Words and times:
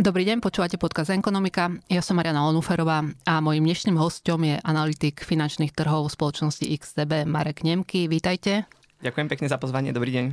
Dobrý 0.00 0.24
deň, 0.24 0.40
počúvate 0.40 0.80
podcast 0.80 1.12
Ekonomika. 1.12 1.68
Ja 1.92 2.00
som 2.00 2.16
Mariana 2.16 2.48
Onuferová 2.48 3.04
a 3.28 3.34
mojím 3.44 3.68
dnešným 3.68 4.00
hostom 4.00 4.48
je 4.48 4.56
analytik 4.64 5.20
finančných 5.20 5.76
trhov 5.76 6.08
spoločnosti 6.08 6.64
XTB 6.64 7.28
Marek 7.28 7.60
Nemky. 7.60 8.08
Vítajte. 8.08 8.64
Ďakujem 9.04 9.28
pekne 9.28 9.52
za 9.52 9.60
pozvanie, 9.60 9.92
dobrý 9.92 10.08
deň. 10.16 10.26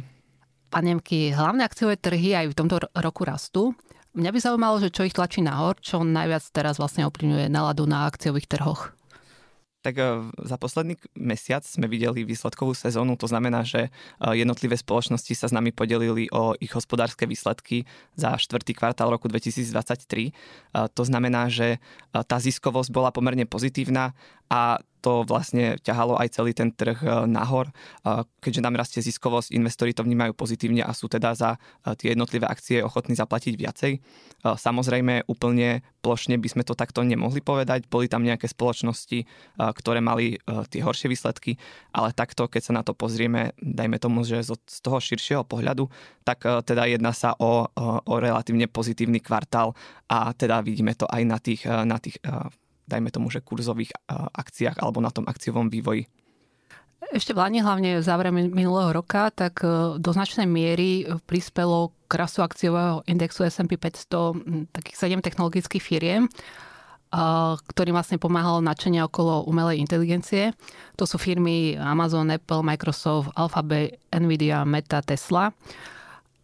Pán 0.71 0.87
Nemky, 0.87 1.35
hlavné 1.35 1.67
akciové 1.67 1.99
trhy 1.99 2.31
aj 2.31 2.55
v 2.55 2.55
tomto 2.55 2.79
roku 2.95 3.27
rastú. 3.27 3.75
Mňa 4.15 4.31
by 4.31 4.39
zaujímalo, 4.39 4.79
že 4.79 4.87
čo 4.87 5.03
ich 5.03 5.11
tlačí 5.11 5.43
nahor, 5.43 5.75
čo 5.83 5.99
najviac 5.99 6.47
teraz 6.55 6.79
vlastne 6.79 7.03
ovplyvňuje 7.03 7.51
náladu 7.51 7.83
na 7.83 8.07
akciových 8.07 8.47
trhoch 8.47 8.95
tak 9.81 9.95
e, 9.97 10.03
za 10.43 10.57
posledný 10.57 10.97
mesiac 11.13 11.61
sme 11.63 11.85
videli 11.85 12.25
výsledkovú 12.25 12.73
sezónu, 12.73 13.15
to 13.15 13.29
znamená, 13.29 13.61
že 13.61 13.87
e, 13.87 13.89
jednotlivé 14.35 14.75
spoločnosti 14.75 15.33
sa 15.37 15.47
s 15.47 15.55
nami 15.55 15.69
podelili 15.71 16.27
o 16.33 16.57
ich 16.57 16.73
hospodárske 16.73 17.29
výsledky 17.29 17.85
za 18.17 18.35
štvrtý 18.35 18.73
kvartál 18.73 19.13
roku 19.13 19.29
2023. 19.29 20.29
E, 20.29 20.31
to 20.91 21.03
znamená, 21.05 21.47
že 21.47 21.77
tá 22.11 22.37
ziskovosť 22.41 22.89
bola 22.89 23.13
pomerne 23.13 23.45
pozitívna 23.45 24.17
a 24.49 24.79
to 25.07 25.23
vlastne 25.23 25.79
ťahalo 25.79 26.19
aj 26.19 26.35
celý 26.35 26.51
ten 26.51 26.73
trh 26.73 26.99
e, 26.99 27.07
nahor. 27.31 27.71
Keďže 28.43 28.59
nám 28.59 28.75
rastie 28.75 28.99
ziskovosť, 28.99 29.53
investori 29.55 29.95
to 29.95 30.03
vnímajú 30.03 30.35
pozitívne 30.35 30.83
a 30.83 30.91
sú 30.91 31.07
teda 31.07 31.31
za 31.31 31.55
e, 31.55 31.95
tie 31.95 32.11
jednotlivé 32.11 32.43
akcie 32.43 32.83
ochotní 32.83 33.15
zaplatiť 33.15 33.53
viacej. 33.55 33.91
E, 33.95 33.99
samozrejme, 34.43 35.29
úplne 35.31 35.85
plošne 36.03 36.35
by 36.35 36.47
sme 36.51 36.63
to 36.67 36.75
takto 36.75 37.07
nemohli 37.07 37.39
povedať. 37.39 37.87
Boli 37.87 38.11
tam 38.11 38.27
nejaké 38.27 38.51
spoločnosti, 38.51 39.27
ktoré 39.59 39.99
mali 39.99 40.39
tie 40.71 40.79
horšie 40.79 41.11
výsledky, 41.11 41.59
ale 41.91 42.15
takto, 42.15 42.47
keď 42.47 42.61
sa 42.63 42.73
na 42.75 42.81
to 42.83 42.95
pozrieme, 42.95 43.51
dajme 43.59 43.99
tomu, 43.99 44.23
že 44.23 44.39
z 44.47 44.79
toho 44.79 45.03
širšieho 45.03 45.43
pohľadu, 45.43 45.91
tak 46.23 46.47
teda 46.63 46.87
jedná 46.87 47.11
sa 47.11 47.35
o, 47.35 47.67
o 48.07 48.13
relatívne 48.23 48.71
pozitívny 48.71 49.19
kvartál 49.19 49.75
a 50.07 50.31
teda 50.31 50.63
vidíme 50.63 50.95
to 50.95 51.03
aj 51.11 51.21
na 51.27 51.37
tých, 51.43 51.67
na 51.67 51.99
tých 51.99 52.23
dajme 52.87 53.11
tomu, 53.11 53.27
že 53.27 53.43
kurzových 53.43 53.91
akciách 54.33 54.79
alebo 54.79 55.03
na 55.03 55.11
tom 55.11 55.27
akciovom 55.27 55.67
vývoji. 55.67 56.07
Ešte 57.07 57.31
v 57.31 57.39
Lani, 57.39 57.59
hlavne 57.63 58.01
v 58.01 58.03
závere 58.03 58.33
minulého 58.33 58.91
roka, 58.91 59.31
tak 59.31 59.63
e, 59.63 59.95
do 59.95 60.11
značnej 60.11 60.49
miery 60.49 61.07
prispelo 61.23 61.95
k 62.09 62.11
rastu 62.19 62.43
akciového 62.43 63.05
indexu 63.07 63.47
S&P 63.47 63.79
500 63.79 64.73
takých 64.75 64.97
7 65.15 65.23
technologických 65.23 65.83
firiem, 65.83 66.27
ktorým 67.63 67.95
vlastne 67.95 68.19
pomáhalo 68.19 68.59
načenie 68.59 68.99
okolo 68.99 69.47
umelej 69.47 69.79
inteligencie. 69.79 70.51
To 70.99 71.07
sú 71.07 71.15
firmy 71.15 71.79
Amazon, 71.79 72.27
Apple, 72.27 72.67
Microsoft, 72.67 73.31
Alphabet, 73.39 73.95
Nvidia, 74.11 74.67
Meta, 74.67 74.99
Tesla. 74.99 75.55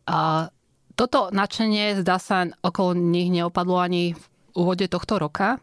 A 0.08 0.47
toto 0.95 1.27
načenie, 1.36 1.99
zdá 1.99 2.16
sa, 2.16 2.47
okolo 2.64 2.95
nich 2.95 3.27
neopadlo 3.27 3.75
ani 3.75 4.16
v 4.16 4.23
úvode 4.55 4.88
tohto 4.88 5.19
roka. 5.19 5.59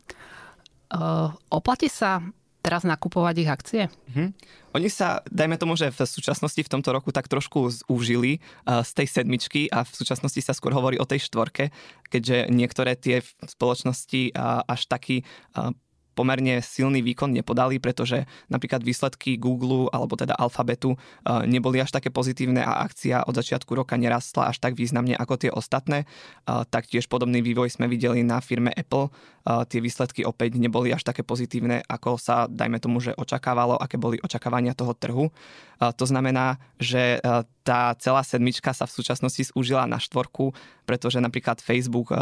Uh, 0.91 1.30
oplatí 1.55 1.86
sa 1.86 2.19
teraz 2.60 2.84
nakupovať 2.84 3.34
ich 3.41 3.48
akcie? 3.48 3.83
Mm-hmm. 3.86 4.28
Oni 4.77 4.91
sa, 4.91 5.24
dajme 5.30 5.56
tomu, 5.56 5.78
že 5.78 5.94
v 5.94 6.02
súčasnosti 6.02 6.60
v 6.60 6.72
tomto 6.77 6.91
roku 6.92 7.14
tak 7.14 7.30
trošku 7.30 7.70
zúžili 7.70 8.42
uh, 8.66 8.82
z 8.82 8.91
tej 8.98 9.06
sedmičky 9.22 9.70
a 9.70 9.86
v 9.86 9.92
súčasnosti 9.94 10.42
sa 10.42 10.52
skôr 10.52 10.74
hovorí 10.74 10.98
o 10.98 11.06
tej 11.06 11.24
štvorke, 11.30 11.70
keďže 12.10 12.50
niektoré 12.50 12.98
tie 12.98 13.22
spoločnosti 13.47 14.34
až 14.66 14.80
taký 14.91 15.22
uh, 15.56 15.70
pomerne 16.10 16.60
silný 16.60 17.00
výkon 17.00 17.32
nepodali, 17.32 17.80
pretože 17.80 18.28
napríklad 18.52 18.84
výsledky 18.84 19.41
Google 19.41 19.88
alebo 19.88 20.20
teda 20.20 20.36
Alphabetu 20.36 21.00
neboli 21.48 21.80
až 21.80 21.97
také 21.97 22.12
pozitívne 22.12 22.60
a 22.60 22.84
akcia 22.84 23.25
od 23.25 23.32
začiatku 23.32 23.72
roka 23.72 23.97
nerastla 23.97 24.52
až 24.52 24.60
tak 24.60 24.77
významne 24.77 25.16
ako 25.16 25.34
tie 25.41 25.50
ostatné. 25.54 26.04
Taktiež 26.44 27.08
podobný 27.08 27.41
vývoj 27.41 27.72
sme 27.72 27.88
videli 27.88 28.20
na 28.20 28.44
firme 28.44 28.69
Apple. 28.75 29.09
Tie 29.40 29.80
výsledky 29.80 30.20
opäť 30.20 30.60
neboli 30.60 30.92
až 30.92 31.00
také 31.00 31.24
pozitívne, 31.24 31.80
ako 31.88 32.20
sa, 32.20 32.44
dajme 32.44 32.76
tomu, 32.76 33.00
že 33.00 33.16
očakávalo, 33.16 33.80
aké 33.80 33.96
boli 33.96 34.20
očakávania 34.20 34.76
toho 34.76 34.92
trhu. 34.92 35.32
To 35.80 36.04
znamená, 36.04 36.60
že 36.76 37.24
tá 37.64 37.96
celá 37.96 38.20
sedmička 38.20 38.76
sa 38.76 38.84
v 38.84 39.00
súčasnosti 39.00 39.48
zúžila 39.48 39.88
na 39.88 39.96
štvorku, 39.96 40.52
pretože 40.84 41.24
napríklad 41.24 41.64
Facebook, 41.64 42.12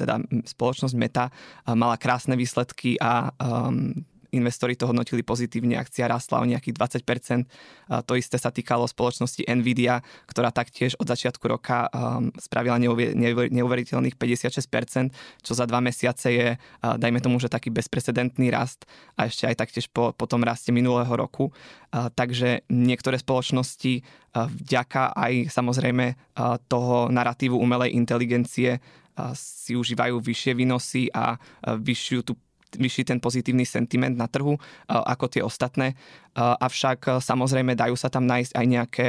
teda 0.00 0.24
spoločnosť 0.48 0.94
Meta, 0.96 1.28
mala 1.68 2.00
krásne 2.00 2.40
výsledky 2.40 2.96
a 2.96 3.28
investori 4.32 4.74
to 4.74 4.88
hodnotili 4.88 5.20
pozitívne, 5.20 5.76
akcia 5.76 6.08
rastla 6.08 6.40
o 6.40 6.48
nejakých 6.48 6.74
20%. 7.04 7.46
A 7.92 8.00
to 8.02 8.16
isté 8.16 8.40
sa 8.40 8.48
týkalo 8.48 8.88
spoločnosti 8.88 9.44
Nvidia, 9.44 10.00
ktorá 10.26 10.48
taktiež 10.48 10.96
od 10.96 11.06
začiatku 11.06 11.44
roka 11.46 11.86
um, 11.92 12.32
spravila 12.40 12.80
neuveriteľných 12.80 14.16
56%, 14.16 15.44
čo 15.44 15.52
za 15.52 15.64
dva 15.68 15.84
mesiace 15.84 16.28
je, 16.32 16.48
dajme 16.80 17.20
tomu, 17.20 17.36
že 17.36 17.52
taký 17.52 17.68
bezprecedentný 17.68 18.48
rast 18.48 18.88
a 19.20 19.28
ešte 19.28 19.44
aj 19.46 19.56
taktiež 19.60 19.86
po, 19.92 20.16
po 20.16 20.24
tom 20.24 20.40
raste 20.42 20.72
minulého 20.72 21.12
roku. 21.12 21.52
Takže 21.92 22.64
niektoré 22.72 23.20
spoločnosti 23.20 24.00
vďaka 24.32 25.12
aj 25.12 25.52
samozrejme 25.52 26.16
toho 26.72 27.12
narratívu 27.12 27.52
umelej 27.60 27.92
inteligencie 27.92 28.80
si 29.36 29.76
užívajú 29.76 30.16
vyššie 30.24 30.52
výnosy 30.56 31.12
a 31.12 31.36
vyššiu 31.60 32.20
tú 32.24 32.32
vyšší 32.76 33.12
ten 33.12 33.18
pozitívny 33.20 33.64
sentiment 33.68 34.16
na 34.16 34.28
trhu 34.28 34.56
ako 34.88 35.26
tie 35.28 35.42
ostatné. 35.44 35.96
Avšak 36.36 37.20
samozrejme 37.20 37.76
dajú 37.76 37.96
sa 37.96 38.08
tam 38.08 38.24
nájsť 38.28 38.52
aj 38.56 38.66
nejaké 38.66 39.08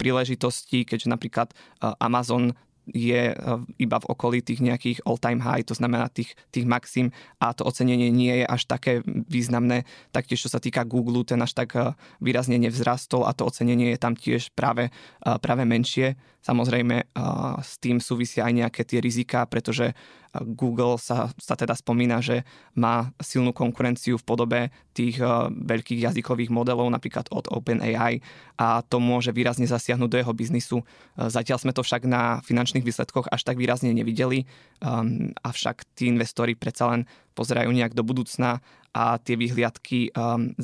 príležitosti, 0.00 0.88
keďže 0.88 1.12
napríklad 1.12 1.52
Amazon 2.00 2.56
je 2.90 3.30
iba 3.78 3.96
v 4.02 4.08
okolí 4.10 4.42
tých 4.42 4.58
nejakých 4.64 5.06
all-time 5.06 5.38
high, 5.38 5.62
to 5.62 5.78
znamená 5.78 6.10
tých, 6.10 6.34
tých 6.50 6.66
maxim 6.66 7.14
a 7.38 7.54
to 7.54 7.62
ocenenie 7.62 8.10
nie 8.10 8.42
je 8.42 8.46
až 8.48 8.66
také 8.66 9.04
významné. 9.06 9.86
Taktiež, 10.10 10.42
čo 10.42 10.50
sa 10.50 10.58
týka 10.58 10.82
Google, 10.82 11.22
ten 11.22 11.38
až 11.38 11.54
tak 11.54 11.76
výrazne 12.18 12.58
nevzrastol 12.58 13.28
a 13.28 13.36
to 13.36 13.46
ocenenie 13.46 13.94
je 13.94 13.98
tam 14.00 14.18
tiež 14.18 14.50
práve, 14.58 14.90
práve 15.22 15.62
menšie. 15.62 16.18
Samozrejme, 16.42 17.14
s 17.62 17.78
tým 17.78 18.02
súvisia 18.02 18.48
aj 18.48 18.58
nejaké 18.58 18.82
tie 18.82 18.98
rizika, 18.98 19.46
pretože 19.46 19.94
Google 20.30 20.94
sa, 21.02 21.34
sa 21.42 21.58
teda 21.58 21.74
spomína, 21.74 22.22
že 22.22 22.46
má 22.78 23.10
silnú 23.18 23.50
konkurenciu 23.50 24.14
v 24.14 24.26
podobe 24.26 24.60
tých 24.94 25.18
uh, 25.18 25.50
veľkých 25.50 26.06
jazykových 26.06 26.54
modelov, 26.54 26.86
napríklad 26.86 27.26
od 27.34 27.50
OpenAI. 27.50 28.22
A 28.54 28.86
to 28.86 29.02
môže 29.02 29.34
výrazne 29.34 29.66
zasiahnuť 29.66 30.08
do 30.10 30.20
jeho 30.22 30.34
biznisu. 30.34 30.78
Uh, 30.82 31.26
zatiaľ 31.26 31.58
sme 31.58 31.74
to 31.74 31.82
však 31.82 32.06
na 32.06 32.38
finančných 32.46 32.86
výsledkoch 32.86 33.26
až 33.26 33.42
tak 33.42 33.58
výrazne 33.58 33.90
nevideli, 33.90 34.46
um, 34.78 35.34
avšak 35.42 35.82
tí 35.98 36.06
investori 36.06 36.54
predsa 36.54 36.94
len 36.94 37.10
pozerajú 37.34 37.74
nejak 37.74 37.98
do 37.98 38.06
budúcna 38.06 38.62
a 38.94 39.18
tie 39.18 39.34
vyhliadky 39.34 40.14
um, 40.14 40.54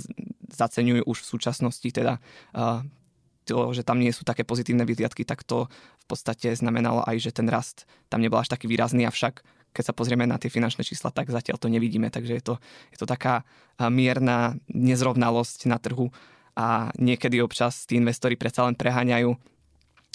zaceňujú 0.51 1.11
už 1.11 1.19
v 1.27 1.31
súčasnosti. 1.35 1.89
Teda 1.91 2.23
uh, 2.55 2.87
to, 3.47 3.75
že 3.75 3.87
tam 3.87 4.03
nie 4.03 4.11
sú 4.11 4.27
také 4.27 4.43
pozitívne 4.43 4.83
vyhliadky, 4.83 5.23
tak 5.23 5.47
to 5.47 5.71
v 6.03 6.07
podstate 6.07 6.55
znamenalo 6.55 7.07
aj, 7.07 7.19
že 7.19 7.31
ten 7.35 7.47
rast 7.47 7.87
tam 8.11 8.23
nebol 8.23 8.43
až 8.43 8.51
taký 8.51 8.67
výrazný, 8.67 9.07
avšak 9.07 9.43
keď 9.77 9.93
sa 9.93 9.97
pozrieme 9.97 10.25
na 10.25 10.41
tie 10.41 10.49
finančné 10.49 10.81
čísla, 10.81 11.13
tak 11.13 11.29
zatiaľ 11.29 11.61
to 11.61 11.69
nevidíme. 11.69 12.09
Takže 12.09 12.33
je 12.41 12.43
to, 12.43 12.55
je 12.97 12.99
to 12.99 13.05
taká 13.05 13.45
mierna 13.93 14.57
nezrovnalosť 14.73 15.69
na 15.69 15.77
trhu 15.77 16.09
a 16.57 16.89
niekedy 16.97 17.45
občas 17.45 17.85
tí 17.85 18.01
investori 18.01 18.41
predsa 18.41 18.65
len 18.65 18.73
preháňajú 18.73 19.37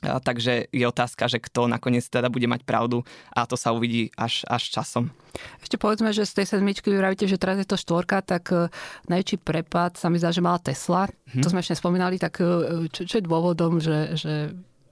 a 0.02 0.18
takže 0.18 0.66
je 0.74 0.86
otázka, 0.90 1.30
že 1.30 1.38
kto 1.38 1.70
nakoniec 1.70 2.02
teda 2.02 2.34
bude 2.34 2.50
mať 2.50 2.66
pravdu 2.66 3.06
a 3.30 3.46
to 3.46 3.54
sa 3.54 3.70
uvidí 3.70 4.10
až, 4.18 4.42
až 4.50 4.74
časom. 4.74 5.14
Ešte 5.62 5.78
povedzme, 5.78 6.10
že 6.10 6.26
z 6.26 6.42
tej 6.42 6.58
sedmičky 6.58 6.90
vypravíte, 6.90 7.30
že 7.30 7.38
teraz 7.38 7.62
je 7.62 7.70
to 7.70 7.78
štvorka, 7.78 8.26
tak 8.26 8.50
e, 8.50 8.74
najväčší 9.08 9.38
prepad 9.46 10.02
sa 10.02 10.10
mi 10.10 10.18
zdá, 10.18 10.34
že 10.34 10.42
mala 10.42 10.58
Tesla. 10.58 11.06
Hmm. 11.06 11.46
To 11.46 11.54
sme 11.54 11.62
ešte 11.62 11.78
spomínali, 11.78 12.18
tak 12.18 12.42
e, 12.42 12.90
čo, 12.90 13.06
čo 13.06 13.16
je 13.22 13.28
dôvodom, 13.30 13.78
že, 13.78 14.18
že 14.18 14.34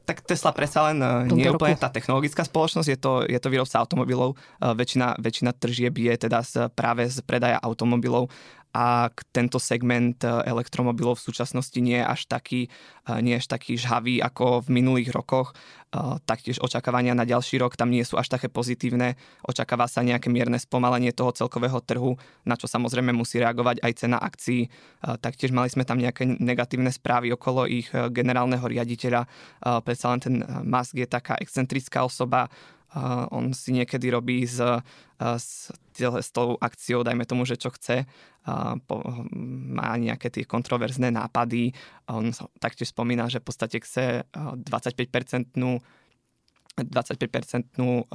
tak 0.09 0.25
Tesla 0.25 0.49
predsa 0.49 0.89
len 0.89 0.97
e, 0.97 1.29
nie 1.29 1.45
je 1.45 1.53
úplne 1.53 1.77
tá 1.77 1.93
technologická 1.93 2.41
spoločnosť, 2.41 2.89
je 2.89 2.97
to, 2.97 3.13
je 3.29 3.37
to 3.37 3.53
výrobca 3.53 3.77
automobilov. 3.77 4.33
Väčšina, 4.57 5.21
väčšina 5.21 5.53
tržieb 5.53 5.93
je 6.01 6.13
teda 6.17 6.41
z, 6.41 6.73
práve 6.73 7.05
z 7.05 7.21
predaja 7.21 7.61
automobilov 7.61 8.33
a 8.79 9.11
tento 9.35 9.59
segment 9.59 10.23
e, 10.23 10.31
elektromobilov 10.47 11.19
v 11.19 11.27
súčasnosti 11.27 11.75
nie 11.83 11.99
je 11.99 12.05
až 12.07 12.21
taký, 12.31 12.71
e, 13.03 13.11
nie 13.19 13.35
je 13.35 13.43
až 13.43 13.47
taký 13.51 13.75
žhavý 13.75 14.23
ako 14.23 14.63
v 14.63 14.79
minulých 14.79 15.11
rokoch. 15.11 15.51
E, 15.51 16.15
taktiež 16.23 16.63
očakávania 16.63 17.11
na 17.11 17.27
ďalší 17.27 17.59
rok 17.59 17.75
tam 17.75 17.91
nie 17.91 18.07
sú 18.07 18.15
až 18.15 18.31
také 18.31 18.47
pozitívne. 18.47 19.19
Očakáva 19.43 19.91
sa 19.91 19.99
nejaké 19.99 20.31
mierne 20.31 20.55
spomalenie 20.55 21.11
toho 21.11 21.35
celkového 21.35 21.83
trhu, 21.83 22.15
na 22.47 22.55
čo 22.55 22.71
samozrejme 22.71 23.11
musí 23.11 23.43
reagovať 23.43 23.83
aj 23.83 23.91
cena 23.99 24.15
akcií. 24.15 24.71
Taktiež 25.19 25.51
mali 25.51 25.67
sme 25.67 25.83
tam 25.83 25.99
nejaké 25.99 26.23
negatívne 26.39 26.95
správy 26.95 27.35
okolo 27.35 27.67
ich 27.67 27.91
generálneho 27.91 28.63
riaditeľa. 28.63 29.27
Predsa 29.83 30.05
len 30.15 30.19
ten 30.23 30.35
Musk 30.63 30.95
je 30.95 31.07
taká 31.09 31.35
excentrická 31.41 32.07
osoba, 32.07 32.47
on 33.29 33.53
si 33.53 33.69
niekedy 33.75 34.09
robí 34.09 34.49
s, 34.49 34.57
s, 35.21 35.69
s 35.99 36.29
tou 36.33 36.57
akciou, 36.57 37.05
dajme 37.05 37.25
tomu, 37.29 37.45
že 37.45 37.59
čo 37.59 37.69
chce, 37.69 38.09
po, 38.89 38.95
má 39.69 39.93
nejaké 39.99 40.33
tie 40.33 40.45
kontroverzné 40.47 41.13
nápady. 41.13 41.75
On 42.09 42.33
taktiež 42.57 42.89
spomína, 42.89 43.29
že 43.29 43.43
v 43.43 43.45
podstate 43.45 43.77
chce 43.83 44.25
25-percentnú 44.33 45.81
25-percentnú 46.79 48.07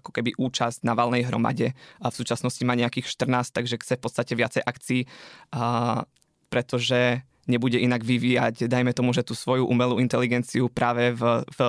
ako 0.00 0.10
keby 0.16 0.32
účasť 0.40 0.80
na 0.80 0.96
valnej 0.96 1.28
hromade. 1.28 1.76
A 2.00 2.08
v 2.08 2.16
súčasnosti 2.16 2.64
má 2.64 2.72
nejakých 2.72 3.04
14, 3.20 3.52
takže 3.52 3.76
chce 3.84 3.94
v 4.00 4.02
podstate 4.02 4.32
viacej 4.32 4.62
akcií, 4.64 5.04
a, 5.52 6.08
pretože 6.48 7.20
nebude 7.44 7.76
inak 7.76 8.00
vyvíjať, 8.00 8.70
dajme 8.70 8.96
tomu, 8.96 9.12
že 9.12 9.26
tú 9.26 9.36
svoju 9.36 9.68
umelú 9.68 9.98
inteligenciu 10.00 10.72
práve 10.72 11.12
v, 11.12 11.44
v, 11.52 11.60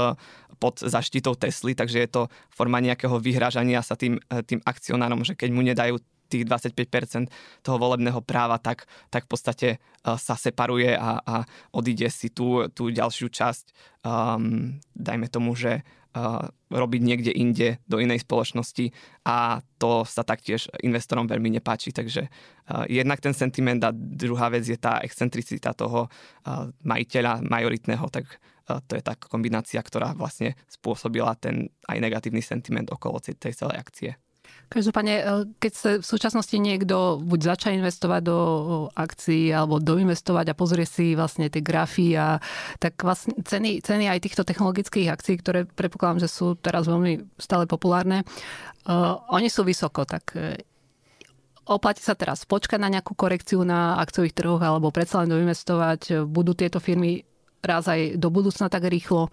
pod 0.61 0.77
zaštitou 0.85 1.33
Tesly, 1.33 1.73
takže 1.73 2.05
je 2.05 2.09
to 2.09 2.21
forma 2.53 2.77
nejakého 2.77 3.17
vyhrážania 3.17 3.81
sa 3.81 3.97
tým, 3.97 4.21
tým 4.45 4.61
akcionárom, 4.61 5.25
že 5.25 5.33
keď 5.33 5.49
mu 5.49 5.65
nedajú 5.65 5.97
tých 6.31 6.47
25% 6.47 7.27
toho 7.59 7.75
volebného 7.75 8.23
práva, 8.23 8.55
tak, 8.55 8.87
tak 9.11 9.27
v 9.27 9.29
podstate 9.29 9.67
uh, 9.75 10.15
sa 10.15 10.39
separuje 10.39 10.95
a, 10.95 11.19
a 11.19 11.35
odíde 11.75 12.07
si 12.07 12.31
tú, 12.31 12.71
tú 12.71 12.87
ďalšiu 12.87 13.27
časť, 13.27 13.65
um, 14.07 14.79
dajme 14.95 15.27
tomu, 15.27 15.51
že 15.59 15.83
uh, 16.15 16.47
robiť 16.71 17.01
niekde 17.03 17.31
inde 17.35 17.83
do 17.83 17.99
inej 17.99 18.23
spoločnosti 18.23 18.95
a 19.27 19.59
to 19.75 20.07
sa 20.07 20.23
taktiež 20.23 20.71
investorom 20.79 21.27
veľmi 21.27 21.51
nepáči. 21.59 21.91
Takže 21.91 22.31
uh, 22.31 22.87
jednak 22.87 23.19
ten 23.19 23.35
sentiment 23.35 23.83
a 23.83 23.91
druhá 23.91 24.47
vec 24.47 24.63
je 24.63 24.79
tá 24.79 25.03
excentricita 25.03 25.75
toho 25.75 26.07
uh, 26.07 26.71
majiteľa 26.87 27.43
majoritného, 27.43 28.07
tak 28.07 28.39
to 28.79 28.95
je 28.95 29.03
tá 29.03 29.19
kombinácia, 29.19 29.83
ktorá 29.83 30.15
vlastne 30.15 30.55
spôsobila 30.71 31.35
ten 31.35 31.67
aj 31.91 31.97
negatívny 31.99 32.39
sentiment 32.39 32.87
okolo 32.87 33.19
tej 33.19 33.51
celej 33.51 33.77
akcie. 33.77 34.11
Každopádne, 34.71 35.15
e, 35.19 35.23
keď 35.59 35.73
sa 35.75 35.89
v 35.99 36.05
súčasnosti 36.07 36.55
niekto 36.55 37.19
buď 37.19 37.39
začne 37.43 37.83
investovať 37.83 38.21
do 38.23 38.37
akcií 38.95 39.51
alebo 39.51 39.83
doinvestovať 39.83 40.45
a 40.47 40.57
pozrie 40.57 40.87
si 40.87 41.11
vlastne 41.11 41.51
tie 41.51 41.59
grafy 41.59 42.15
a 42.15 42.39
tak 42.79 42.95
vlastne 43.03 43.35
ceny, 43.43 43.83
ceny 43.83 44.07
aj 44.07 44.23
týchto 44.23 44.47
technologických 44.47 45.11
akcií, 45.11 45.43
ktoré 45.43 45.67
predpokladám, 45.67 46.23
že 46.23 46.31
sú 46.31 46.55
teraz 46.55 46.87
veľmi 46.87 47.35
stále 47.35 47.67
populárne, 47.67 48.23
uh, 48.87 49.19
oni 49.35 49.51
sú 49.51 49.67
vysoko, 49.67 50.07
tak 50.07 50.39
oplatí 51.67 51.99
sa 51.99 52.15
teraz 52.15 52.47
počkať 52.47 52.79
na 52.79 52.87
nejakú 52.87 53.11
korekciu 53.11 53.61
na 53.67 53.99
akciových 53.99 54.39
trhoch 54.39 54.63
alebo 54.63 54.87
predsa 54.91 55.19
len 55.23 55.35
doinvestovať, 55.35 56.25
budú 56.31 56.55
tieto 56.55 56.79
firmy 56.79 57.27
raz 57.61 57.87
aj 57.87 58.17
do 58.17 58.29
budúcna 58.33 58.67
tak 58.67 58.89
rýchlo, 58.89 59.29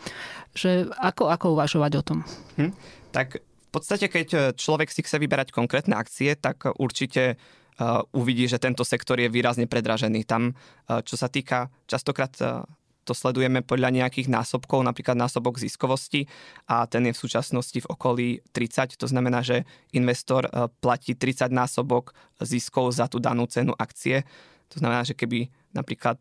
že 0.53 0.89
ako, 1.01 1.33
ako 1.33 1.47
uvažovať 1.59 1.93
o 1.99 2.03
tom? 2.03 2.19
Hm, 2.61 2.73
tak 3.13 3.41
v 3.43 3.71
podstate, 3.71 4.09
keď 4.09 4.57
človek 4.57 4.89
si 4.89 5.05
chce 5.05 5.21
vyberať 5.21 5.53
konkrétne 5.53 5.93
akcie, 5.93 6.33
tak 6.33 6.65
určite 6.81 7.37
uh, 7.79 8.01
uvidí, 8.17 8.49
že 8.49 8.57
tento 8.57 8.81
sektor 8.81 9.21
je 9.21 9.29
výrazne 9.29 9.69
predražený. 9.69 10.25
Tam, 10.25 10.57
uh, 10.57 11.05
čo 11.05 11.21
sa 11.21 11.29
týka, 11.29 11.69
častokrát 11.85 12.33
uh, 12.41 12.65
to 13.09 13.17
sledujeme 13.17 13.65
podľa 13.65 13.89
nejakých 13.89 14.29
násobkov, 14.29 14.85
napríklad 14.85 15.17
násobok 15.17 15.57
ziskovosti 15.57 16.29
a 16.69 16.85
ten 16.85 17.09
je 17.09 17.17
v 17.17 17.23
súčasnosti 17.25 17.79
v 17.81 17.89
okolí 17.89 18.29
30. 18.53 19.01
To 19.01 19.09
znamená, 19.09 19.41
že 19.41 19.65
investor 19.97 20.45
platí 20.85 21.17
30 21.17 21.49
násobok 21.49 22.13
ziskov 22.37 22.93
za 22.93 23.09
tú 23.09 23.17
danú 23.17 23.49
cenu 23.49 23.73
akcie. 23.81 24.29
To 24.75 24.85
znamená, 24.85 25.05
že 25.05 25.17
keby 25.17 25.49
napríklad 25.73 26.21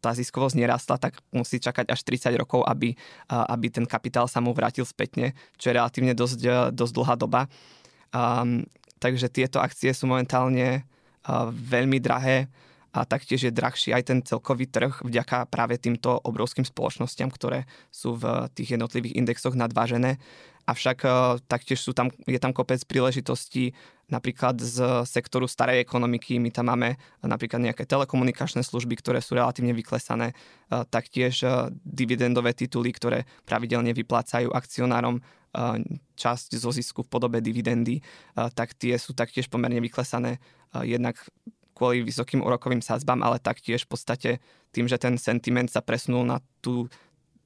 tá 0.00 0.10
ziskovosť 0.16 0.56
nerastla, 0.56 0.96
tak 1.00 1.20
musí 1.32 1.60
čakať 1.60 1.88
až 1.92 2.00
30 2.04 2.40
rokov, 2.40 2.64
aby, 2.64 2.92
aby 3.28 3.66
ten 3.72 3.84
kapitál 3.88 4.28
sa 4.28 4.40
mu 4.40 4.52
vrátil 4.52 4.84
spätne, 4.84 5.32
čo 5.56 5.72
je 5.72 5.76
relatívne 5.76 6.12
dosť, 6.12 6.72
dosť 6.72 6.92
dlhá 6.92 7.14
doba. 7.16 7.40
Um, 8.10 8.66
takže 8.98 9.30
tieto 9.30 9.62
akcie 9.62 9.94
sú 9.94 10.10
momentálne 10.10 10.82
uh, 10.82 11.46
veľmi 11.54 12.02
drahé 12.02 12.50
a 12.90 13.06
taktiež 13.06 13.46
je 13.46 13.54
drahší 13.54 13.94
aj 13.94 14.02
ten 14.02 14.18
celkový 14.18 14.66
trh 14.66 15.06
vďaka 15.06 15.46
práve 15.46 15.78
týmto 15.78 16.18
obrovským 16.26 16.66
spoločnostiam, 16.66 17.30
ktoré 17.30 17.70
sú 17.94 18.18
v 18.18 18.50
tých 18.50 18.74
jednotlivých 18.74 19.14
indexoch 19.14 19.54
nadvážené. 19.54 20.18
Avšak 20.70 20.98
uh, 21.02 21.42
taktiež 21.50 21.82
sú 21.82 21.90
tam, 21.90 22.14
je 22.30 22.38
tam 22.38 22.54
kopec 22.54 22.78
príležitostí 22.86 23.74
napríklad 24.10 24.58
z 24.58 25.06
sektoru 25.06 25.46
starej 25.46 25.82
ekonomiky. 25.82 26.42
My 26.42 26.50
tam 26.50 26.70
máme 26.70 26.98
napríklad 27.22 27.62
nejaké 27.62 27.86
telekomunikačné 27.86 28.66
služby, 28.66 28.98
ktoré 28.98 29.22
sú 29.22 29.38
relatívne 29.38 29.70
vyklesané, 29.70 30.34
taktiež 30.90 31.46
dividendové 31.86 32.50
tituly, 32.50 32.90
ktoré 32.90 33.22
pravidelne 33.46 33.94
vyplácajú 33.94 34.50
akcionárom 34.50 35.22
časť 36.18 36.58
zo 36.58 36.74
zisku 36.74 37.06
v 37.06 37.10
podobe 37.10 37.38
dividendy, 37.38 38.02
tak 38.34 38.74
tie 38.74 38.98
sú 38.98 39.14
taktiež 39.14 39.46
pomerne 39.46 39.78
vyklesané 39.78 40.42
jednak 40.82 41.14
kvôli 41.78 42.02
vysokým 42.02 42.42
úrokovým 42.42 42.82
sázbam, 42.82 43.22
ale 43.22 43.38
taktiež 43.38 43.86
v 43.86 43.90
podstate 43.94 44.30
tým, 44.74 44.90
že 44.90 44.98
ten 44.98 45.14
sentiment 45.22 45.70
sa 45.70 45.86
presunul 45.86 46.26
na 46.26 46.42
tú, 46.58 46.90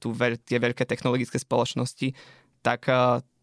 tú 0.01 0.17
tie 0.49 0.57
veľké 0.57 0.81
technologické 0.89 1.37
spoločnosti, 1.37 2.17
tak 2.65 2.89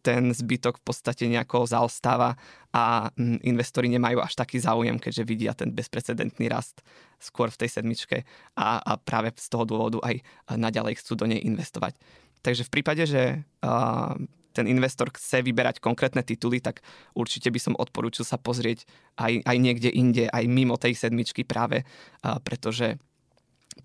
ten 0.03 0.35
zbytok 0.35 0.83
v 0.83 0.85
podstate 0.85 1.31
nejako 1.31 1.71
zaostáva 1.71 2.35
a 2.75 3.15
mm, 3.15 3.47
investori 3.47 3.87
nemajú 3.87 4.19
až 4.19 4.35
taký 4.35 4.59
záujem, 4.59 4.99
keďže 4.99 5.23
vidia 5.23 5.55
ten 5.55 5.71
bezprecedentný 5.71 6.51
rast 6.51 6.83
skôr 7.23 7.55
v 7.55 7.63
tej 7.63 7.79
sedmičke 7.79 8.27
a, 8.59 8.83
a 8.83 8.93
práve 8.99 9.31
z 9.39 9.47
toho 9.47 9.63
dôvodu 9.63 10.03
aj 10.03 10.19
naďalej 10.59 10.99
chcú 10.99 11.15
do 11.15 11.31
nej 11.31 11.39
investovať. 11.39 11.95
Takže 12.43 12.67
v 12.67 12.73
prípade, 12.75 13.07
že 13.07 13.47
uh, 13.63 14.19
ten 14.51 14.67
investor 14.67 15.15
chce 15.15 15.47
vyberať 15.47 15.79
konkrétne 15.79 16.27
tituly, 16.27 16.59
tak 16.59 16.83
určite 17.15 17.55
by 17.55 17.61
som 17.63 17.79
odporúčil 17.79 18.27
sa 18.27 18.37
pozrieť 18.37 18.85
aj, 19.23 19.47
aj 19.47 19.57
niekde 19.63 19.89
inde, 19.95 20.27
aj 20.27 20.45
mimo 20.51 20.75
tej 20.75 20.99
sedmičky 20.99 21.47
práve, 21.47 21.87
uh, 21.87 22.43
pretože 22.43 22.99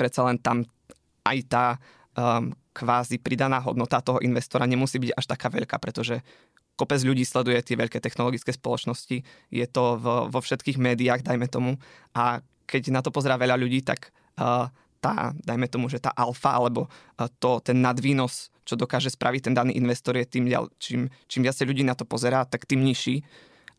predsa 0.02 0.26
len 0.26 0.42
tam 0.42 0.66
aj 1.30 1.38
tá 1.46 1.66
um, 2.18 2.50
kvázi 2.78 3.18
pridaná 3.18 3.58
hodnota 3.58 3.98
toho 4.06 4.22
investora 4.22 4.70
nemusí 4.70 5.02
byť 5.02 5.18
až 5.18 5.26
taká 5.26 5.50
veľká, 5.50 5.82
pretože 5.82 6.22
kopec 6.78 7.02
ľudí 7.02 7.26
sleduje 7.26 7.58
tie 7.66 7.74
veľké 7.74 7.98
technologické 7.98 8.54
spoločnosti, 8.54 9.26
je 9.50 9.66
to 9.66 9.98
vo, 9.98 10.30
vo 10.30 10.40
všetkých 10.40 10.78
médiách, 10.78 11.26
dajme 11.26 11.50
tomu, 11.50 11.82
a 12.14 12.46
keď 12.70 12.94
na 12.94 13.02
to 13.02 13.10
pozerá 13.10 13.34
veľa 13.42 13.58
ľudí, 13.58 13.82
tak 13.82 14.14
uh, 14.38 14.70
tá, 15.02 15.34
dajme 15.42 15.66
tomu, 15.66 15.90
že 15.90 15.98
tá 15.98 16.14
alfa 16.14 16.54
alebo 16.54 16.86
uh, 16.86 17.26
to, 17.42 17.58
ten 17.66 17.82
nadvýnos, 17.82 18.54
čo 18.62 18.78
dokáže 18.78 19.10
spraviť 19.10 19.50
ten 19.50 19.58
daný 19.58 19.74
investor, 19.74 20.14
je 20.14 20.30
tým, 20.30 20.46
čím, 20.78 21.10
čím 21.26 21.42
viacej 21.42 21.66
ľudí 21.66 21.82
na 21.82 21.98
to 21.98 22.06
pozerá, 22.06 22.46
tak 22.46 22.70
tým 22.70 22.86
nižší 22.86 23.26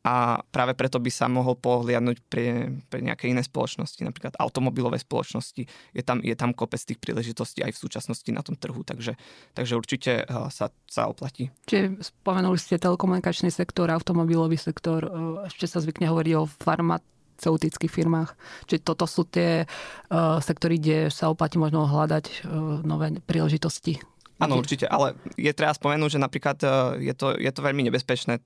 a 0.06 0.38
práve 0.54 0.78
preto 0.78 1.02
by 1.02 1.10
sa 1.10 1.26
mohol 1.26 1.58
pohliadnúť 1.58 2.18
pre, 2.30 2.70
pre 2.86 3.02
nejaké 3.02 3.28
iné 3.28 3.42
spoločnosti, 3.42 3.98
napríklad 4.06 4.38
automobilové 4.38 5.02
spoločnosti. 5.02 5.66
Je 5.66 6.02
tam, 6.06 6.22
je 6.22 6.34
tam 6.38 6.54
kopec 6.54 6.78
tých 6.78 7.02
príležitostí 7.02 7.66
aj 7.66 7.74
v 7.74 7.82
súčasnosti 7.82 8.30
na 8.30 8.46
tom 8.46 8.54
trhu, 8.54 8.86
takže, 8.86 9.18
takže 9.58 9.74
určite 9.74 10.12
eh, 10.22 10.48
sa, 10.54 10.70
sa 10.86 11.10
oplatí. 11.10 11.50
Čiže 11.66 11.98
spomenuli 12.00 12.58
ste 12.62 12.78
telekomunikačný 12.78 13.50
sektor, 13.50 13.90
automobilový 13.90 14.54
sektor, 14.54 15.02
eh, 15.02 15.10
ešte 15.50 15.66
sa 15.66 15.82
zvykne 15.82 16.06
hovoriť 16.06 16.34
o 16.38 16.46
farmaceutických 16.46 17.90
firmách. 17.90 18.38
Čiže 18.70 18.86
toto 18.86 19.04
sú 19.04 19.26
tie 19.26 19.66
uh, 19.66 20.38
sektory, 20.42 20.78
kde 20.78 20.98
sa 21.10 21.30
oplatí 21.30 21.58
možno 21.58 21.86
hľadať 21.86 22.24
uh, 22.24 22.82
nové 22.86 23.14
príležitosti. 23.22 23.98
Áno, 24.38 24.54
určite, 24.58 24.86
ale 24.86 25.18
je 25.34 25.50
treba 25.50 25.74
spomenúť, 25.74 26.14
že 26.14 26.22
napríklad 26.22 26.58
uh, 26.62 26.94
je 26.98 27.10
to, 27.14 27.34
je 27.34 27.50
to 27.50 27.60
veľmi 27.62 27.90
nebezpečné 27.90 28.38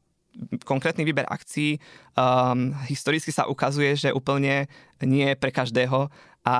konkrétny 0.65 1.05
výber 1.05 1.29
akcií 1.29 1.77
um, 2.17 2.73
historicky 2.89 3.29
sa 3.29 3.45
ukazuje, 3.49 3.93
že 3.97 4.15
úplne 4.15 4.67
nie 5.03 5.29
je 5.33 5.37
pre 5.37 5.53
každého 5.53 6.09
a 6.43 6.57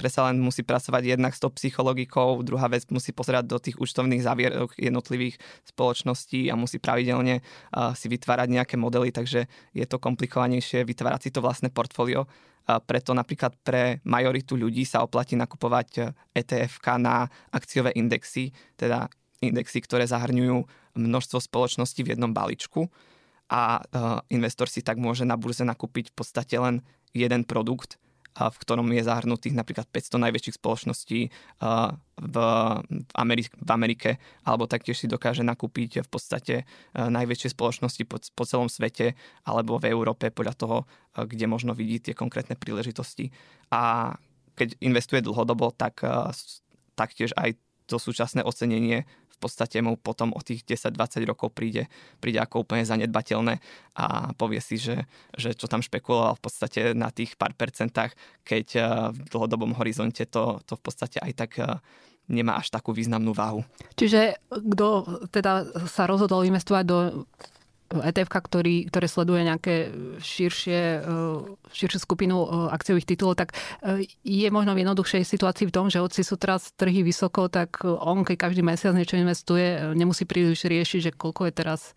predsa 0.00 0.24
len 0.32 0.40
musí 0.40 0.64
pracovať 0.64 1.16
jednak 1.16 1.36
s 1.36 1.42
tou 1.42 1.52
psychologikou, 1.52 2.40
druhá 2.40 2.72
vec 2.72 2.88
musí 2.88 3.12
pozerať 3.12 3.44
do 3.44 3.60
tých 3.60 3.76
účtovných 3.76 4.24
zavierok 4.24 4.80
jednotlivých 4.80 5.36
spoločností 5.68 6.48
a 6.48 6.56
musí 6.56 6.80
pravidelne 6.80 7.44
uh, 7.44 7.92
si 7.92 8.08
vytvárať 8.08 8.48
nejaké 8.48 8.74
modely, 8.80 9.12
takže 9.12 9.44
je 9.76 9.84
to 9.84 10.00
komplikovanejšie 10.00 10.88
vytvárať 10.88 11.28
si 11.28 11.30
to 11.34 11.44
vlastné 11.44 11.68
portfólio. 11.68 12.24
Uh, 12.64 12.80
preto 12.80 13.12
napríklad 13.12 13.52
pre 13.60 14.00
majoritu 14.08 14.56
ľudí 14.56 14.88
sa 14.88 15.04
oplatí 15.04 15.36
nakupovať 15.36 16.16
ETF 16.32 16.80
na 16.96 17.28
akciové 17.52 17.92
indexy, 18.00 18.56
teda 18.80 19.12
indexy, 19.44 19.84
ktoré 19.84 20.08
zahrňujú 20.08 20.83
množstvo 20.94 21.38
spoločností 21.42 22.06
v 22.06 22.16
jednom 22.16 22.30
balíčku 22.30 22.88
a 23.50 23.78
uh, 23.78 24.18
investor 24.32 24.70
si 24.70 24.80
tak 24.80 24.96
môže 24.96 25.28
na 25.28 25.36
burze 25.36 25.66
nakúpiť 25.66 26.10
v 26.10 26.14
podstate 26.16 26.56
len 26.56 26.80
jeden 27.12 27.44
produkt, 27.44 28.00
v 28.34 28.56
ktorom 28.66 28.90
je 28.90 29.06
zahrnutých 29.06 29.54
napríklad 29.54 29.86
500 29.86 30.18
najväčších 30.26 30.58
spoločností 30.58 31.30
uh, 31.62 31.94
v, 32.18 32.36
v, 32.82 33.12
Ameri- 33.14 33.52
v 33.54 33.70
Amerike, 33.70 34.18
alebo 34.42 34.66
taktiež 34.66 34.98
si 34.98 35.06
dokáže 35.06 35.46
nakúpiť 35.46 36.02
v 36.02 36.08
podstate 36.10 36.54
uh, 36.66 37.06
najväčšie 37.06 37.54
spoločnosti 37.54 38.02
po, 38.10 38.18
po 38.18 38.42
celom 38.42 38.66
svete 38.66 39.14
alebo 39.46 39.78
v 39.78 39.94
Európe 39.94 40.34
podľa 40.34 40.54
toho, 40.58 40.78
kde 41.14 41.46
možno 41.46 41.78
vidí 41.78 42.02
tie 42.02 42.14
konkrétne 42.18 42.58
príležitosti. 42.58 43.30
A 43.70 44.14
keď 44.58 44.78
investuje 44.82 45.22
dlhodobo, 45.22 45.74
tak 45.74 45.98
taktiež 46.94 47.34
aj 47.34 47.58
to 47.86 48.00
súčasné 48.00 48.46
ocenenie 48.46 49.04
podstate 49.44 49.84
mu 49.84 50.00
potom 50.00 50.32
o 50.32 50.40
tých 50.40 50.64
10-20 50.64 51.28
rokov 51.28 51.52
príde, 51.52 51.92
príde 52.24 52.40
ako 52.40 52.64
úplne 52.64 52.88
zanedbateľné 52.88 53.60
a 54.00 54.32
povie 54.32 54.64
si, 54.64 54.80
že, 54.80 55.04
že 55.36 55.52
čo 55.52 55.68
tam 55.68 55.84
špekuloval 55.84 56.40
v 56.40 56.42
podstate 56.48 56.80
na 56.96 57.12
tých 57.12 57.36
pár 57.36 57.52
percentách, 57.52 58.16
keď 58.40 58.66
eh, 58.80 58.84
v 59.12 59.28
dlhodobom 59.28 59.76
horizonte 59.76 60.24
to, 60.24 60.64
to 60.64 60.80
v 60.80 60.82
podstate 60.82 61.20
aj 61.20 61.32
tak 61.36 61.52
eh, 61.60 61.76
nemá 62.24 62.56
až 62.56 62.72
takú 62.72 62.96
významnú 62.96 63.36
váhu. 63.36 63.60
Čiže 64.00 64.40
kto 64.48 65.20
teda 65.28 65.68
sa 65.84 66.08
rozhodol 66.08 66.48
investovať 66.48 66.84
do 66.88 67.28
ETF, 68.02 68.30
ktorý, 68.32 68.90
ktoré 68.90 69.06
sleduje 69.06 69.46
nejaké 69.46 69.74
širšie, 70.18 71.04
širšiu 71.70 72.00
skupinu 72.02 72.68
akciových 72.72 73.14
titulov, 73.14 73.38
tak 73.38 73.54
je 74.24 74.48
možno 74.50 74.74
v 74.74 74.82
jednoduchšej 74.82 75.22
situácii 75.22 75.70
v 75.70 75.74
tom, 75.74 75.86
že 75.92 76.02
hoci 76.02 76.26
sú 76.26 76.34
teraz 76.34 76.74
trhy 76.74 77.06
vysoko, 77.06 77.46
tak 77.46 77.84
on, 77.84 78.26
keď 78.26 78.50
každý 78.50 78.66
mesiac 78.66 78.96
niečo 78.96 79.20
investuje, 79.20 79.94
nemusí 79.94 80.26
príliš 80.26 80.66
riešiť, 80.66 81.00
že 81.10 81.14
koľko 81.14 81.46
je 81.50 81.52
teraz 81.54 81.94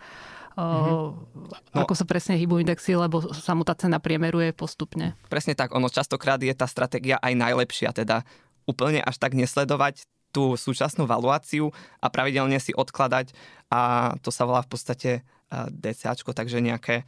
Mm-hmm. 0.58 1.70
No, 1.77 1.86
ako 1.86 1.94
sa 1.94 2.01
presne 2.10 2.34
hýbu 2.34 2.58
indexy, 2.66 2.98
lebo 2.98 3.22
sa 3.30 3.54
mu 3.54 3.62
tá 3.62 3.77
cena 3.77 4.01
priemeruje 4.01 4.58
postupne. 4.58 5.13
Presne 5.30 5.54
tak, 5.54 5.70
ono 5.70 5.86
častokrát 5.86 6.42
je 6.42 6.50
tá 6.58 6.66
stratégia 6.66 7.22
aj 7.22 7.38
najlepšia, 7.38 7.94
teda 7.94 8.25
úplne 8.66 9.06
až 9.06 9.22
tak 9.22 9.38
nesledovať 9.38 10.10
tú 10.34 10.58
súčasnú 10.58 11.06
valuáciu 11.06 11.70
a 12.01 12.10
pravidelne 12.10 12.58
si 12.58 12.74
odkladať 12.74 13.38
a 13.70 14.13
to 14.25 14.34
sa 14.34 14.50
volá 14.50 14.66
v 14.66 14.70
podstate 14.74 15.10
DCAčko, 15.51 16.36
takže 16.36 16.60
nejaké 16.60 17.08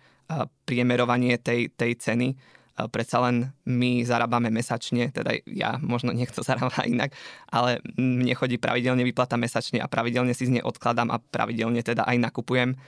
priemerovanie 0.65 1.41
tej, 1.41 1.73
tej 1.73 1.97
ceny. 1.97 2.37
Predsa 2.79 3.19
len 3.27 3.51
my 3.67 4.07
zarábame 4.07 4.47
mesačne, 4.47 5.11
teda 5.11 5.35
ja 5.43 5.75
možno 5.83 6.15
niekto 6.15 6.39
zarába 6.47 6.87
inak, 6.87 7.11
ale 7.51 7.83
mne 7.99 8.31
chodí 8.39 8.55
pravidelne 8.55 9.03
vyplata 9.03 9.35
mesačne 9.35 9.83
a 9.83 9.91
pravidelne 9.91 10.31
si 10.31 10.47
z 10.47 10.59
nej 10.59 10.63
odkladám 10.63 11.11
a 11.11 11.19
pravidelne 11.19 11.83
teda 11.83 12.07
aj 12.07 12.17
nakupujem. 12.31 12.79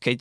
Keď 0.00 0.18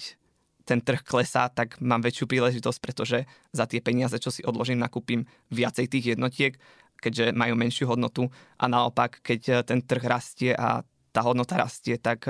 ten 0.68 0.84
trh 0.84 1.00
klesá, 1.08 1.48
tak 1.48 1.80
mám 1.80 2.04
väčšiu 2.04 2.28
príležitosť, 2.28 2.80
pretože 2.84 3.24
za 3.56 3.64
tie 3.64 3.80
peniaze, 3.80 4.20
čo 4.20 4.28
si 4.28 4.44
odložím, 4.44 4.84
nakúpim 4.84 5.24
viacej 5.48 5.88
tých 5.88 6.20
jednotiek, 6.20 6.60
keďže 7.00 7.32
majú 7.32 7.56
menšiu 7.56 7.88
hodnotu. 7.88 8.28
A 8.60 8.68
naopak, 8.68 9.24
keď 9.24 9.64
ten 9.64 9.80
trh 9.80 10.04
rastie 10.04 10.52
a 10.52 10.84
tá 11.16 11.24
hodnota 11.24 11.56
rastie, 11.56 11.96
tak, 11.96 12.28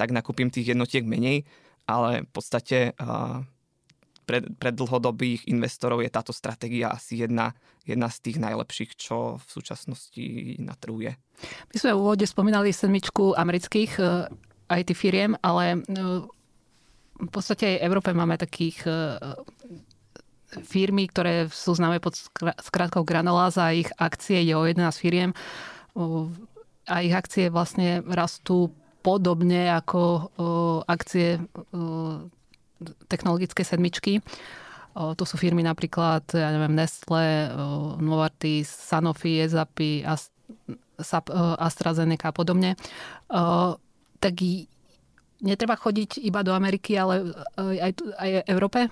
tak 0.00 0.08
nakúpim 0.08 0.48
tých 0.48 0.72
jednotiek 0.72 1.04
menej, 1.04 1.44
ale 1.84 2.24
v 2.24 2.30
podstate 2.32 2.96
pre, 4.24 4.40
pre 4.56 4.70
dlhodobých 4.72 5.46
investorov 5.46 6.00
je 6.00 6.10
táto 6.10 6.32
stratégia 6.32 6.90
asi 6.90 7.20
jedna, 7.22 7.52
jedna 7.84 8.08
z 8.08 8.18
tých 8.24 8.36
najlepších, 8.40 8.90
čo 8.96 9.36
v 9.36 9.46
súčasnosti 9.46 10.24
na 10.58 10.74
trhu 10.74 11.04
je. 11.04 11.12
My 11.72 11.76
sme 11.76 11.92
v 11.92 12.00
úvode 12.00 12.24
spomínali 12.24 12.72
sedmičku 12.72 13.36
amerických 13.36 13.92
uh, 14.00 14.26
IT 14.72 14.96
firiem, 14.96 15.36
ale 15.44 15.84
uh, 15.84 16.24
v 17.20 17.30
podstate 17.30 17.78
aj 17.78 17.78
v 17.78 17.86
Európe 17.86 18.10
máme 18.16 18.40
takých 18.40 18.88
uh, 18.88 19.20
firmy, 20.64 21.10
ktoré 21.10 21.50
sú 21.50 21.76
známe 21.76 22.00
pod 22.00 22.16
skrátkou 22.62 23.02
Granoláza 23.02 23.70
a 23.70 23.76
ich 23.76 23.90
akcie 23.98 24.40
je 24.46 24.54
o 24.54 24.62
11 24.62 24.86
firiem 24.94 25.34
a 26.86 26.94
ich 27.02 27.10
akcie 27.10 27.50
vlastne 27.50 28.06
rastú 28.06 28.70
podobne 29.04 29.68
ako 29.68 30.32
akcie 30.88 31.36
technologické 33.12 33.60
sedmičky. 33.60 34.24
To 34.96 35.22
sú 35.26 35.36
firmy 35.36 35.60
napríklad, 35.60 36.24
ja 36.32 36.48
neviem, 36.54 36.72
Nestle, 36.72 37.52
Novartis, 38.00 38.70
Sanofi, 38.70 39.44
Ezapi, 39.44 40.06
AstraZeneca 41.60 42.30
a 42.30 42.36
podobne. 42.36 42.80
Tak 44.22 44.34
netreba 45.44 45.76
chodiť 45.76 46.24
iba 46.24 46.40
do 46.40 46.56
Ameriky, 46.56 46.96
ale 46.96 47.36
aj, 47.60 47.90
aj 48.16 48.28
v 48.32 48.48
Európe. 48.48 48.88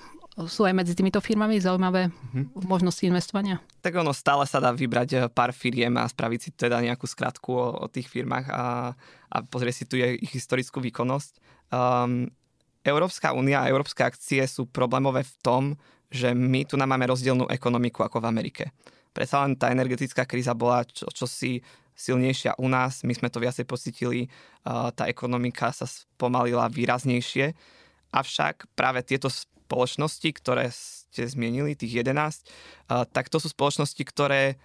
Sú 0.48 0.64
aj 0.64 0.72
medzi 0.72 0.96
týmito 0.96 1.20
firmami 1.20 1.60
zaujímavé 1.60 2.08
mm-hmm. 2.08 2.64
možnosti 2.64 3.04
investovania? 3.04 3.60
Tak 3.84 4.00
ono 4.00 4.16
stále 4.16 4.48
sa 4.48 4.64
dá 4.64 4.72
vybrať 4.72 5.08
eh, 5.12 5.20
pár 5.28 5.52
firiem 5.52 5.92
a 6.00 6.08
spraviť 6.08 6.40
si 6.40 6.50
teda 6.56 6.80
nejakú 6.80 7.04
skratku 7.04 7.50
o, 7.52 7.66
o 7.84 7.86
tých 7.92 8.08
firmách 8.08 8.48
a, 8.48 8.96
a 9.28 9.36
pozrieť 9.44 9.74
si 9.76 9.84
tu 9.84 10.00
ich 10.00 10.32
historickú 10.32 10.80
výkonnosť. 10.80 11.32
Um, 11.68 12.32
Európska 12.82 13.30
únia 13.36 13.62
a 13.62 13.70
európske 13.70 14.02
akcie 14.02 14.42
sú 14.48 14.66
problémové 14.66 15.22
v 15.22 15.34
tom, 15.44 15.62
že 16.10 16.34
my 16.34 16.66
tu 16.66 16.74
nám 16.80 16.90
máme 16.92 17.12
rozdielnú 17.12 17.46
ekonomiku 17.46 18.02
ako 18.02 18.24
v 18.24 18.28
Amerike. 18.28 18.64
Predsa 19.12 19.44
len 19.44 19.54
tá 19.54 19.68
energetická 19.70 20.24
kríza 20.24 20.56
bola 20.56 20.82
čo, 20.88 21.06
čosi 21.12 21.62
silnejšia 21.92 22.56
u 22.58 22.66
nás, 22.66 23.04
my 23.04 23.12
sme 23.12 23.28
to 23.28 23.38
viacej 23.38 23.68
pocitili, 23.68 24.26
tá 24.64 25.04
ekonomika 25.06 25.68
sa 25.70 25.84
spomalila 25.84 26.72
výraznejšie, 26.72 27.52
avšak 28.12 28.72
práve 28.72 29.04
tieto 29.04 29.28
spoločnosti, 29.72 30.28
ktoré 30.36 30.68
ste 30.68 31.24
zmienili, 31.24 31.72
tých 31.72 32.04
11, 32.04 32.44
tak 33.08 33.32
to 33.32 33.40
sú 33.40 33.48
spoločnosti, 33.48 34.04
ktoré 34.04 34.60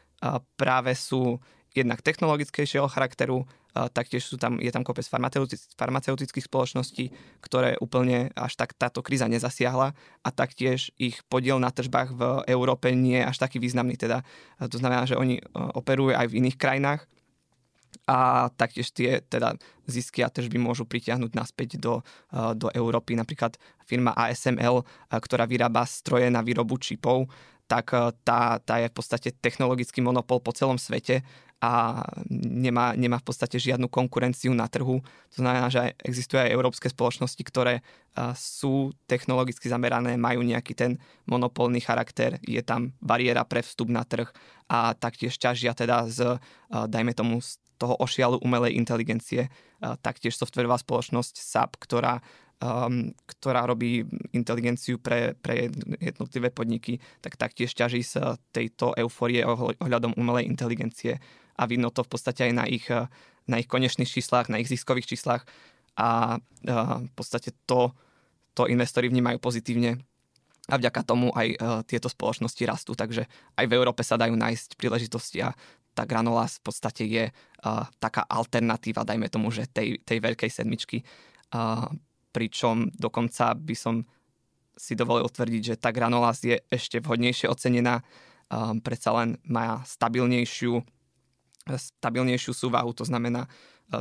práve 0.59 0.91
sú 0.99 1.39
jednak 1.71 2.03
technologickejšieho 2.03 2.91
charakteru, 2.91 3.47
taktiež 3.93 4.25
sú 4.25 4.35
tam, 4.41 4.57
je 4.57 4.73
tam 4.73 4.81
kopec 4.81 5.05
farmaceutických 5.77 6.49
spoločností, 6.49 7.13
ktoré 7.39 7.79
úplne 7.79 8.33
až 8.33 8.59
tak 8.59 8.73
táto 8.73 8.99
kríza 9.05 9.29
nezasiahla 9.29 9.95
a 10.25 10.29
taktiež 10.33 10.91
ich 10.99 11.23
podiel 11.31 11.61
na 11.61 11.71
tržbách 11.71 12.09
v 12.11 12.21
Európe 12.51 12.91
nie 12.91 13.21
je 13.21 13.29
až 13.29 13.37
taký 13.37 13.61
významný. 13.63 13.95
Teda, 13.95 14.25
to 14.57 14.81
znamená, 14.81 15.07
že 15.07 15.15
oni 15.15 15.39
operujú 15.55 16.17
aj 16.17 16.27
v 16.33 16.41
iných 16.43 16.57
krajinách 16.59 17.07
a 18.07 18.47
taktiež 18.55 18.95
tie 18.95 19.19
teda 19.19 19.59
zisky 19.83 20.23
a 20.23 20.31
tržby 20.31 20.55
môžu 20.55 20.87
pritiahnuť 20.87 21.31
naspäť 21.35 21.75
do, 21.75 21.99
do 22.55 22.71
Európy. 22.71 23.19
Napríklad 23.19 23.59
firma 23.83 24.15
ASML, 24.15 24.87
ktorá 25.11 25.43
vyrába 25.43 25.83
stroje 25.83 26.31
na 26.31 26.39
výrobu 26.39 26.79
čipov, 26.79 27.27
tak 27.67 27.91
tá, 28.23 28.63
tá 28.63 28.75
je 28.79 28.87
v 28.87 28.95
podstate 28.95 29.29
technologický 29.35 29.99
monopol 29.99 30.39
po 30.39 30.55
celom 30.55 30.79
svete 30.79 31.19
a 31.59 31.99
nemá, 32.31 32.95
nemá 32.95 33.19
v 33.19 33.27
podstate 33.27 33.59
žiadnu 33.59 33.91
konkurenciu 33.91 34.55
na 34.55 34.71
trhu. 34.71 35.03
To 35.35 35.37
znamená, 35.41 35.67
že 35.67 35.99
existujú 35.99 36.47
aj 36.47 36.53
európske 36.53 36.87
spoločnosti, 36.87 37.43
ktoré 37.43 37.83
sú 38.39 38.95
technologicky 39.03 39.67
zamerané, 39.67 40.15
majú 40.15 40.47
nejaký 40.47 40.73
ten 40.79 40.95
monopolný 41.27 41.83
charakter, 41.83 42.39
je 42.45 42.61
tam 42.63 42.95
bariéra 43.03 43.43
pre 43.43 43.59
vstup 43.59 43.91
na 43.91 44.07
trh 44.07 44.31
a 44.71 44.95
taktiež 44.95 45.35
ťažia 45.35 45.75
teda 45.75 46.07
z, 46.07 46.39
dajme 46.71 47.11
tomu, 47.11 47.43
z 47.43 47.59
toho 47.77 47.95
ošialu 48.01 48.41
umelej 48.41 48.75
inteligencie. 48.75 49.53
Taktiež 50.01 50.35
softverová 50.35 50.81
spoločnosť 50.81 51.33
SAP, 51.37 51.77
ktorá 51.77 52.19
um, 52.61 53.13
ktorá 53.25 53.65
robí 53.69 54.05
inteligenciu 54.33 54.97
pre, 54.97 55.37
pre 55.37 55.69
jednotlivé 56.01 56.49
podniky, 56.49 56.97
tak 57.21 57.37
taktiež 57.37 57.73
ťaží 57.73 58.01
z 58.01 58.37
tejto 58.49 58.97
euforie 58.97 59.45
ohľadom 59.45 60.17
umelej 60.17 60.49
inteligencie 60.49 61.21
a 61.57 61.63
vidno 61.65 61.89
to 61.93 62.05
v 62.05 62.09
podstate 62.09 62.49
aj 62.49 62.53
na 62.53 62.65
ich, 62.69 62.85
na 63.49 63.55
ich 63.61 63.69
konečných 63.69 64.09
číslach, 64.09 64.49
na 64.49 64.61
ich 64.61 64.69
ziskových 64.69 65.09
číslach 65.17 65.45
a, 65.97 66.37
a 66.37 66.77
v 67.01 67.11
podstate 67.17 67.53
to, 67.65 67.93
to 68.53 68.69
investori 68.69 69.09
vnímajú 69.09 69.37
pozitívne 69.41 70.01
a 70.67 70.75
vďaka 70.75 71.01
tomu 71.07 71.31
aj 71.31 71.47
uh, 71.47 71.57
tieto 71.87 72.11
spoločnosti 72.11 72.59
rastú, 72.67 72.91
takže 72.91 73.23
aj 73.55 73.65
v 73.71 73.75
Európe 73.79 74.03
sa 74.03 74.19
dajú 74.19 74.35
nájsť 74.35 74.75
príležitosti 74.75 75.39
a 75.39 75.55
tá 75.97 76.05
granola 76.05 76.45
v 76.45 76.61
podstate 76.61 77.03
je 77.09 77.25
uh, 77.33 77.89
taká 77.97 78.21
alternatíva, 78.29 79.01
dajme 79.01 79.33
tomu, 79.33 79.49
že 79.49 79.65
tej, 79.65 79.97
tej 80.05 80.21
veľkej 80.21 80.53
sedmičky. 80.53 81.01
Uh, 81.49 81.89
pričom 82.29 82.93
dokonca 82.93 83.57
by 83.57 83.73
som 83.73 84.05
si 84.77 84.93
dovolil 84.93 85.25
tvrdiť, 85.25 85.73
že 85.73 85.75
tá 85.81 85.89
granola 85.89 86.37
je 86.37 86.61
ešte 86.69 87.01
vhodnejšie 87.01 87.49
ocenená, 87.49 88.05
um, 88.53 88.77
predsa 88.77 89.09
len 89.17 89.41
má 89.49 89.81
stabilnejšiu, 89.81 90.77
stabilnejšiu 91.65 92.53
súvahu, 92.53 92.93
to 92.93 93.09
znamená, 93.09 93.49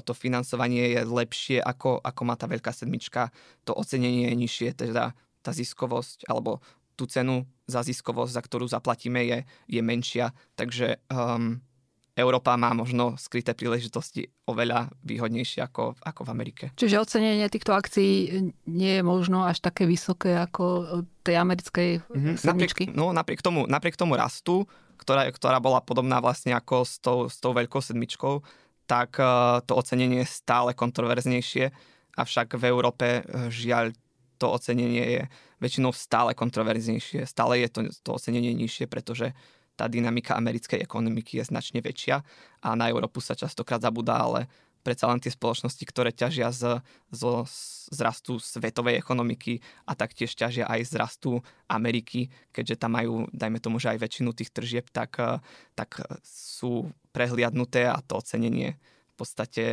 to 0.04 0.12
financovanie 0.14 0.98
je 0.98 1.00
lepšie 1.06 1.58
ako, 1.62 2.02
ako 2.02 2.22
má 2.26 2.34
tá 2.34 2.50
veľká 2.50 2.74
sedmička, 2.74 3.30
to 3.62 3.70
ocenenie 3.70 4.30
je 4.30 4.34
nižšie, 4.34 4.68
teda 4.74 5.14
tá 5.46 5.50
ziskovosť 5.54 6.26
alebo 6.26 6.58
tú 6.98 7.06
cenu 7.06 7.46
za 7.70 7.86
ziskovosť, 7.86 8.32
za 8.34 8.42
ktorú 8.42 8.66
zaplatíme, 8.66 9.22
je, 9.22 9.38
je 9.70 9.80
menšia, 9.84 10.34
takže 10.58 10.98
um, 11.12 11.62
Európa 12.16 12.56
má 12.56 12.72
možno 12.72 13.12
skryté 13.20 13.52
príležitosti 13.52 14.32
oveľa 14.48 14.88
výhodnejšie 15.04 15.60
ako, 15.68 16.00
ako 16.00 16.20
v 16.24 16.30
Amerike. 16.32 16.64
Čiže 16.72 17.04
ocenenie 17.04 17.44
týchto 17.52 17.76
akcií 17.76 18.40
nie 18.64 18.92
je 18.98 19.02
možno 19.04 19.44
až 19.44 19.60
také 19.60 19.84
vysoké 19.84 20.32
ako 20.32 21.04
tej 21.20 21.36
americkej 21.36 22.00
mm-hmm. 22.08 22.34
napriek, 22.40 22.72
no, 22.96 23.12
napriek, 23.12 23.44
tomu, 23.44 23.68
napriek 23.68 24.00
tomu 24.00 24.16
rastu, 24.16 24.64
ktorá, 24.96 25.28
ktorá 25.28 25.60
bola 25.60 25.84
podobná 25.84 26.16
vlastne 26.24 26.56
ako 26.56 26.88
s 26.88 26.96
tou, 27.04 27.28
s 27.28 27.36
tou 27.36 27.52
veľkou 27.52 27.84
sedmičkou, 27.84 28.40
tak 28.88 29.20
uh, 29.20 29.60
to 29.68 29.76
ocenenie 29.76 30.24
je 30.24 30.32
stále 30.32 30.72
kontroverznejšie, 30.72 31.68
avšak 32.16 32.56
v 32.56 32.64
Európe 32.64 33.06
uh, 33.20 33.52
žiaľ 33.52 33.92
to 34.40 34.48
ocenenie 34.52 35.04
je 35.04 35.22
väčšinou 35.60 35.92
stále 35.92 36.32
kontroverznejšie, 36.36 37.24
stále 37.24 37.60
je 37.64 37.68
to, 37.72 37.80
to 38.04 38.10
ocenenie 38.12 38.52
nižšie, 38.52 38.84
pretože 38.88 39.32
tá 39.76 39.86
dynamika 39.86 40.34
americkej 40.34 40.80
ekonomiky 40.80 41.38
je 41.38 41.44
značne 41.52 41.84
väčšia 41.84 42.24
a 42.64 42.68
na 42.72 42.88
Európu 42.88 43.20
sa 43.20 43.36
častokrát 43.36 43.84
zabúda, 43.84 44.16
ale 44.16 44.48
predsa 44.86 45.10
len 45.10 45.18
tie 45.18 45.34
spoločnosti, 45.34 45.82
ktoré 45.82 46.14
ťažia 46.14 46.54
z, 46.54 46.78
zo 47.10 47.42
zrastu 47.90 48.38
svetovej 48.38 49.02
ekonomiky 49.02 49.58
a 49.82 49.98
taktiež 49.98 50.30
ťažia 50.38 50.70
aj 50.70 50.80
z 50.86 50.92
rastu 50.94 51.30
Ameriky, 51.66 52.30
keďže 52.54 52.86
tam 52.86 52.94
majú, 52.94 53.26
dajme 53.34 53.58
tomu, 53.58 53.82
že 53.82 53.90
aj 53.90 54.02
väčšinu 54.06 54.30
tých 54.30 54.54
tržieb, 54.54 54.86
tak, 54.94 55.18
tak 55.74 55.90
sú 56.22 56.86
prehliadnuté 57.10 57.90
a 57.90 57.98
to 57.98 58.22
ocenenie 58.22 58.78
v 58.78 59.14
podstate 59.18 59.64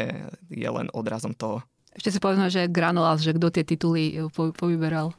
je 0.50 0.70
len 0.70 0.88
odrazom 0.96 1.36
toho. 1.38 1.62
Ešte 1.94 2.18
si 2.18 2.20
povedzme, 2.24 2.50
že 2.50 2.66
Granulas, 2.72 3.22
že 3.22 3.38
kto 3.38 3.54
tie 3.54 3.62
tituly 3.62 4.18
povyberal? 4.34 5.14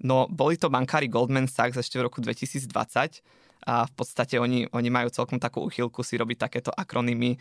No, 0.00 0.24
boli 0.30 0.56
to 0.56 0.72
bankári 0.72 1.04
Goldman 1.10 1.50
Sachs 1.50 1.76
ešte 1.76 2.00
v 2.00 2.08
roku 2.08 2.24
2020 2.24 3.43
a 3.64 3.88
v 3.88 3.92
podstate 3.96 4.36
oni, 4.36 4.68
oni 4.70 4.88
majú 4.92 5.08
celkom 5.08 5.40
takú 5.40 5.64
uchylku 5.64 6.04
si 6.04 6.20
robiť 6.20 6.48
takéto 6.48 6.70
akronymy. 6.70 7.40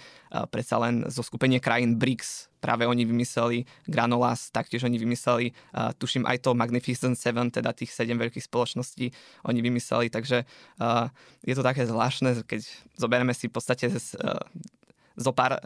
Predsa 0.49 0.79
len 0.79 1.03
zo 1.11 1.19
skupenie 1.19 1.59
krajín 1.59 1.99
BRICS 1.99 2.53
práve 2.63 2.87
oni 2.87 3.03
vymysleli 3.03 3.67
Granulas, 3.91 4.47
taktiež 4.47 4.87
oni 4.87 4.95
vymysleli, 4.95 5.51
uh, 5.51 5.91
tuším 5.99 6.23
aj 6.23 6.47
to 6.47 6.55
Magnificent 6.55 7.19
Seven, 7.19 7.51
teda 7.51 7.75
tých 7.75 7.91
sedem 7.91 8.15
veľkých 8.15 8.47
spoločností 8.47 9.11
oni 9.43 9.59
vymysleli, 9.59 10.07
takže 10.07 10.47
uh, 10.79 11.11
je 11.43 11.53
to 11.59 11.59
také 11.59 11.83
zvláštne, 11.83 12.47
keď 12.47 12.63
zoberieme 12.95 13.35
si 13.35 13.51
v 13.51 13.59
podstate 13.59 13.91
z, 13.91 14.15
zo 15.19 15.31
pár 15.35 15.59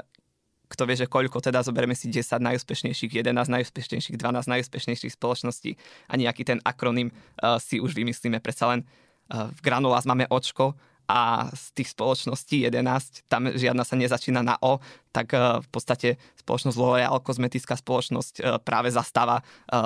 kto 0.68 0.84
vie, 0.84 1.00
že 1.00 1.08
koľko, 1.08 1.40
teda 1.40 1.64
zoberieme 1.64 1.96
si 1.96 2.12
10 2.12 2.44
najúspešnejších, 2.44 3.24
11 3.24 3.48
najúspešnejších, 3.48 4.20
12 4.20 4.52
najúspešnejších 4.52 5.16
spoločností 5.16 5.80
a 6.12 6.14
nejaký 6.20 6.44
ten 6.44 6.60
akronym 6.68 7.16
uh, 7.16 7.56
si 7.56 7.80
už 7.80 7.96
vymyslíme. 7.96 8.44
Predsa 8.44 8.76
len 8.76 8.84
v 9.30 9.60
Granulas 9.62 10.08
máme 10.08 10.28
očko 10.32 10.76
a 11.08 11.48
z 11.56 11.66
tých 11.72 11.96
spoločností 11.96 12.68
11, 12.68 13.32
tam 13.32 13.48
žiadna 13.48 13.88
sa 13.88 13.96
nezačína 13.96 14.44
na 14.44 14.60
O, 14.60 14.84
tak 15.16 15.32
uh, 15.32 15.64
v 15.64 15.70
podstate 15.72 16.10
spoločnosť 16.44 16.76
L'Oreal, 16.76 17.24
kozmetická 17.24 17.80
spoločnosť, 17.80 18.34
uh, 18.44 18.60
práve 18.60 18.92
zastáva, 18.92 19.40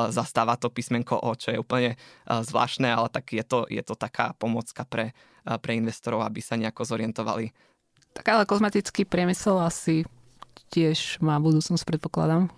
zastáva 0.10 0.58
to 0.58 0.74
písmenko 0.74 1.22
O, 1.22 1.38
čo 1.38 1.54
je 1.54 1.62
úplne 1.62 1.94
zvláštne, 2.26 2.90
ale 2.90 3.08
tak 3.14 3.38
je 3.38 3.46
to, 3.46 3.70
je 3.70 3.86
to 3.86 3.94
taká 3.94 4.34
pomocka 4.42 4.82
pre, 4.82 5.14
pre 5.46 5.78
investorov, 5.78 6.26
aby 6.26 6.42
sa 6.42 6.58
nejako 6.58 6.90
zorientovali. 6.90 7.54
Tak 8.18 8.26
ale 8.28 8.44
kozmetický 8.50 9.06
priemysel 9.06 9.62
asi 9.62 10.04
tiež 10.74 11.22
má 11.22 11.38
budúcnosť, 11.38 11.86
predpokladám. 11.86 12.50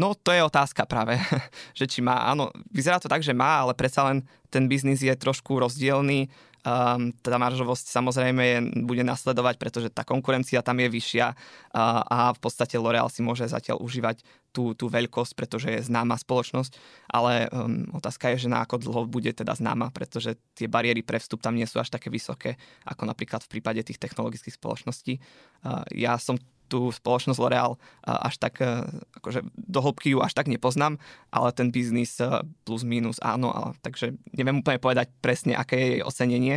No 0.00 0.16
to 0.16 0.32
je 0.32 0.40
otázka 0.40 0.88
práve, 0.88 1.20
že 1.78 1.84
či 1.84 2.00
má, 2.00 2.24
áno, 2.24 2.48
vyzerá 2.72 2.96
to 2.96 3.12
tak, 3.12 3.20
že 3.20 3.36
má, 3.36 3.60
ale 3.60 3.76
predsa 3.76 4.08
len 4.08 4.24
ten 4.48 4.64
biznis 4.64 5.04
je 5.04 5.12
trošku 5.12 5.60
rozdielný. 5.60 6.32
Um, 6.60 7.16
tá 7.24 7.40
maržovosť 7.40 7.88
samozrejme 7.88 8.42
je, 8.44 8.58
bude 8.84 9.00
nasledovať, 9.00 9.56
pretože 9.56 9.88
tá 9.88 10.04
konkurencia 10.04 10.60
tam 10.60 10.76
je 10.76 10.92
vyššia 10.92 11.32
uh, 11.32 12.04
a 12.04 12.18
v 12.36 12.40
podstate 12.40 12.76
L'Oreal 12.76 13.08
si 13.08 13.24
môže 13.24 13.48
zatiaľ 13.48 13.80
užívať 13.80 14.20
tú, 14.52 14.76
tú 14.76 14.92
veľkosť, 14.92 15.32
pretože 15.40 15.72
je 15.72 15.88
známa 15.88 16.20
spoločnosť, 16.20 16.76
ale 17.08 17.48
um, 17.48 17.88
otázka 17.96 18.36
je, 18.36 18.44
že 18.44 18.52
na 18.52 18.60
ako 18.60 18.76
dlho 18.76 19.00
bude 19.08 19.32
teda 19.32 19.56
známa, 19.56 19.88
pretože 19.88 20.36
tie 20.52 20.68
bariéry 20.68 21.00
pre 21.00 21.16
vstup 21.16 21.40
tam 21.40 21.56
nie 21.56 21.64
sú 21.64 21.80
až 21.80 21.88
také 21.88 22.12
vysoké, 22.12 22.60
ako 22.84 23.08
napríklad 23.08 23.40
v 23.40 23.56
prípade 23.56 23.80
tých 23.80 23.96
technologických 23.96 24.60
spoločností. 24.60 25.16
Uh, 25.64 25.80
ja 25.96 26.20
som 26.20 26.36
tú 26.70 26.94
spoločnosť 26.94 27.40
L'Oreal 27.42 27.74
až 28.06 28.38
tak, 28.38 28.62
e, 28.62 28.86
akože 29.18 29.42
do 29.58 29.80
hĺbky 29.82 30.14
ju 30.14 30.22
až 30.22 30.38
tak 30.38 30.46
nepoznám, 30.46 31.02
ale 31.34 31.50
ten 31.50 31.74
biznis 31.74 32.22
e, 32.22 32.46
plus 32.62 32.86
minus 32.86 33.18
áno, 33.18 33.50
ale, 33.50 33.74
takže 33.82 34.14
neviem 34.30 34.62
úplne 34.62 34.78
povedať 34.78 35.10
presne, 35.18 35.58
aké 35.58 35.74
je 35.74 35.88
jej 35.98 36.02
ocenenie, 36.06 36.56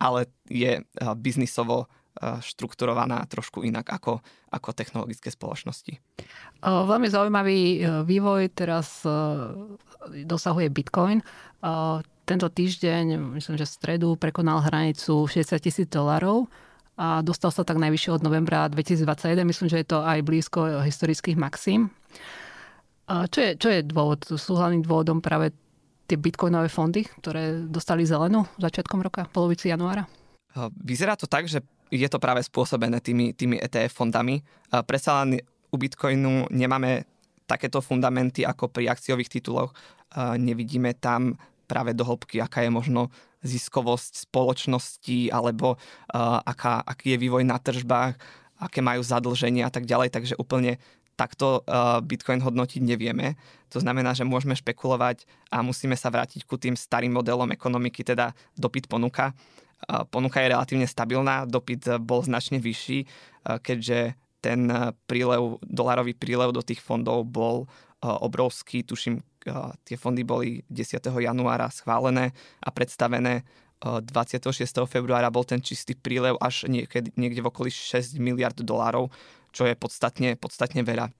ale 0.00 0.32
je 0.48 0.80
e, 0.80 0.82
biznisovo 1.20 1.92
štrukturovaná 2.22 3.26
trošku 3.26 3.66
inak 3.66 3.90
ako, 3.90 4.22
ako 4.54 4.70
technologické 4.70 5.34
spoločnosti. 5.34 5.98
Veľmi 6.62 7.10
zaujímavý 7.10 7.82
vývoj 8.06 8.54
teraz 8.54 9.02
dosahuje 10.22 10.70
Bitcoin. 10.70 11.26
Tento 12.22 12.46
týždeň, 12.54 13.34
myslím, 13.34 13.58
že 13.58 13.66
v 13.66 13.74
stredu 13.74 14.08
prekonal 14.14 14.62
hranicu 14.62 15.26
60 15.26 15.58
tisíc 15.58 15.90
dolarov 15.90 16.46
a 16.94 17.20
dostal 17.26 17.50
sa 17.50 17.66
tak 17.66 17.82
najvyššie 17.82 18.10
od 18.14 18.22
novembra 18.22 18.70
2021. 18.70 19.42
Myslím, 19.42 19.68
že 19.70 19.82
je 19.82 19.88
to 19.90 19.98
aj 20.02 20.22
blízko 20.22 20.82
historických 20.82 21.34
maxim. 21.34 21.90
Čo 23.06 23.38
je, 23.38 23.50
čo 23.58 23.68
je 23.68 23.80
dôvod? 23.82 24.24
Sú 24.24 24.56
hlavným 24.56 24.86
dôvodom 24.86 25.18
práve 25.18 25.52
tie 26.06 26.16
bitcoinové 26.20 26.68
fondy, 26.70 27.04
ktoré 27.20 27.64
dostali 27.66 28.06
zelenú 28.06 28.46
začiatkom 28.56 29.02
roka, 29.02 29.26
polovici 29.28 29.68
januára? 29.72 30.06
Vyzerá 30.80 31.18
to 31.18 31.26
tak, 31.26 31.50
že 31.50 31.60
je 31.90 32.08
to 32.08 32.22
práve 32.22 32.46
spôsobené 32.46 33.02
tými, 33.02 33.34
tými 33.34 33.58
ETF 33.58 33.92
fondami. 34.04 34.40
Predsa 34.70 35.22
len 35.22 35.42
u 35.70 35.76
Bitcoinu 35.76 36.46
nemáme 36.54 37.04
takéto 37.44 37.82
fundamenty 37.82 38.46
ako 38.46 38.70
pri 38.70 38.88
akciových 38.88 39.28
tituloch. 39.28 39.74
Nevidíme 40.16 40.94
tam 40.96 41.34
práve 41.64 41.96
do 41.96 42.04
hĺbky, 42.04 42.38
aká 42.38 42.62
je 42.62 42.70
možno 42.70 43.08
ziskovosť 43.44 44.28
spoločnosti 44.28 45.28
alebo 45.28 45.76
uh, 45.76 46.40
aká, 46.44 46.80
aký 46.80 47.16
je 47.16 47.22
vývoj 47.24 47.44
na 47.44 47.60
tržbách, 47.60 48.16
aké 48.56 48.80
majú 48.80 49.04
zadlženia 49.04 49.68
a 49.68 49.72
tak 49.72 49.84
ďalej, 49.84 50.14
takže 50.14 50.40
úplne 50.40 50.80
takto 51.14 51.60
uh, 51.62 52.00
Bitcoin 52.00 52.40
hodnotiť 52.40 52.80
nevieme. 52.80 53.36
To 53.70 53.78
znamená, 53.78 54.16
že 54.16 54.24
môžeme 54.24 54.56
špekulovať 54.56 55.28
a 55.52 55.60
musíme 55.60 55.94
sa 55.94 56.08
vrátiť 56.08 56.48
ku 56.48 56.56
tým 56.56 56.74
starým 56.74 57.12
modelom 57.12 57.52
ekonomiky, 57.52 58.02
teda 58.02 58.32
dopyt 58.56 58.88
ponuka. 58.88 59.36
Uh, 59.84 60.08
ponuka 60.08 60.40
je 60.40 60.52
relatívne 60.54 60.88
stabilná, 60.88 61.44
dopyt 61.44 62.00
bol 62.00 62.24
značne 62.24 62.58
vyšší, 62.58 63.06
keďže 63.44 64.16
ten 64.44 64.68
prílev, 65.08 65.56
dolarový 65.64 66.12
prílev 66.12 66.52
do 66.52 66.60
tých 66.60 66.80
fondov 66.84 67.24
bol 67.24 67.64
obrovský, 68.04 68.84
tuším 68.84 69.24
tie 69.84 69.96
fondy 70.00 70.24
boli 70.24 70.64
10. 70.72 71.04
januára 71.04 71.68
schválené 71.68 72.32
a 72.64 72.68
predstavené 72.72 73.44
26. 73.84 74.48
februára 74.88 75.28
bol 75.28 75.44
ten 75.44 75.60
čistý 75.60 75.92
prílev 75.92 76.40
až 76.40 76.64
niekde, 76.64 77.12
niekde 77.20 77.44
v 77.44 77.50
okolí 77.52 77.68
6 77.68 78.16
miliard 78.16 78.56
dolárov, 78.56 79.12
čo 79.52 79.68
je 79.68 79.76
podstatne, 79.76 80.40
podstatne 80.40 80.80
veľa. 80.80 81.12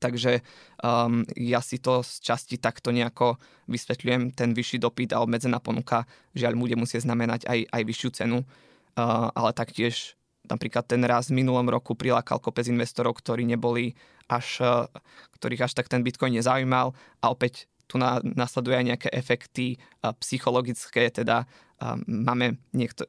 Takže 0.00 0.40
um, 0.84 1.24
ja 1.36 1.60
si 1.64 1.80
to 1.80 2.04
z 2.04 2.20
časti 2.20 2.56
takto 2.60 2.92
nejako 2.92 3.40
vysvetľujem. 3.68 4.36
Ten 4.36 4.52
vyšší 4.52 4.80
dopyt 4.80 5.16
a 5.16 5.22
obmedzená 5.24 5.60
ponuka 5.60 6.04
žiaľ 6.36 6.56
bude 6.60 6.76
musieť 6.76 7.08
znamenať 7.08 7.48
aj, 7.48 7.68
aj 7.72 7.82
vyššiu 7.84 8.10
cenu, 8.12 8.38
uh, 8.44 9.28
ale 9.32 9.56
taktiež 9.56 10.16
napríklad 10.48 10.84
ten 10.84 11.02
raz 11.04 11.32
v 11.32 11.40
minulom 11.40 11.66
roku 11.68 11.96
prilákal 11.96 12.40
kopec 12.40 12.68
investorov, 12.68 13.16
ktorí 13.16 13.48
neboli 13.48 13.96
až, 14.28 14.60
e, 14.60 14.74
ktorých 15.40 15.68
až 15.68 15.72
tak 15.76 15.88
ten 15.88 16.04
Bitcoin 16.04 16.36
nezaujímal 16.36 16.92
a 17.20 17.26
opäť 17.32 17.68
tu 17.86 18.00
na, 18.00 18.18
nasleduje 18.22 18.76
aj 18.76 18.86
nejaké 18.88 19.08
efekty 19.12 19.76
psychologické, 20.20 21.12
teda 21.12 21.44
máme 22.06 22.56
niekto, 22.72 23.04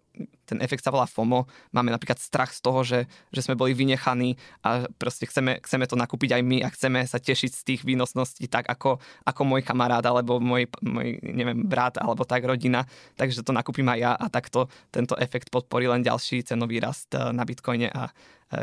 ten 0.46 0.60
efekt 0.60 0.84
sa 0.84 0.92
volá 0.92 1.08
FOMO, 1.08 1.48
máme 1.72 1.94
napríklad 1.94 2.20
strach 2.20 2.52
z 2.52 2.60
toho, 2.60 2.82
že, 2.84 3.00
že 3.32 3.42
sme 3.46 3.56
boli 3.56 3.72
vynechaní 3.78 4.36
a 4.66 4.90
proste 5.00 5.30
chceme, 5.30 5.62
chceme 5.64 5.86
to 5.88 5.96
nakúpiť 5.96 6.36
aj 6.36 6.42
my 6.44 6.58
a 6.66 6.70
chceme 6.74 7.00
sa 7.08 7.22
tešiť 7.22 7.52
z 7.54 7.62
tých 7.64 7.82
výnosností 7.88 8.50
tak 8.50 8.68
ako, 8.68 9.00
ako 9.24 9.42
môj 9.46 9.62
kamarát 9.64 10.04
alebo 10.04 10.42
môj, 10.42 10.68
môj 10.82 11.22
neviem, 11.24 11.64
brat 11.64 12.02
alebo 12.02 12.28
tak 12.28 12.44
rodina, 12.44 12.84
takže 13.16 13.46
to 13.46 13.56
nakúpim 13.56 13.88
aj 13.88 14.00
ja 14.02 14.12
a 14.18 14.26
takto 14.28 14.68
tento 14.92 15.16
efekt 15.22 15.54
podporí 15.54 15.88
len 15.88 16.04
ďalší 16.04 16.44
cenový 16.44 16.82
rast 16.82 17.14
na 17.14 17.46
Bitcoine 17.46 17.90
a 17.94 18.12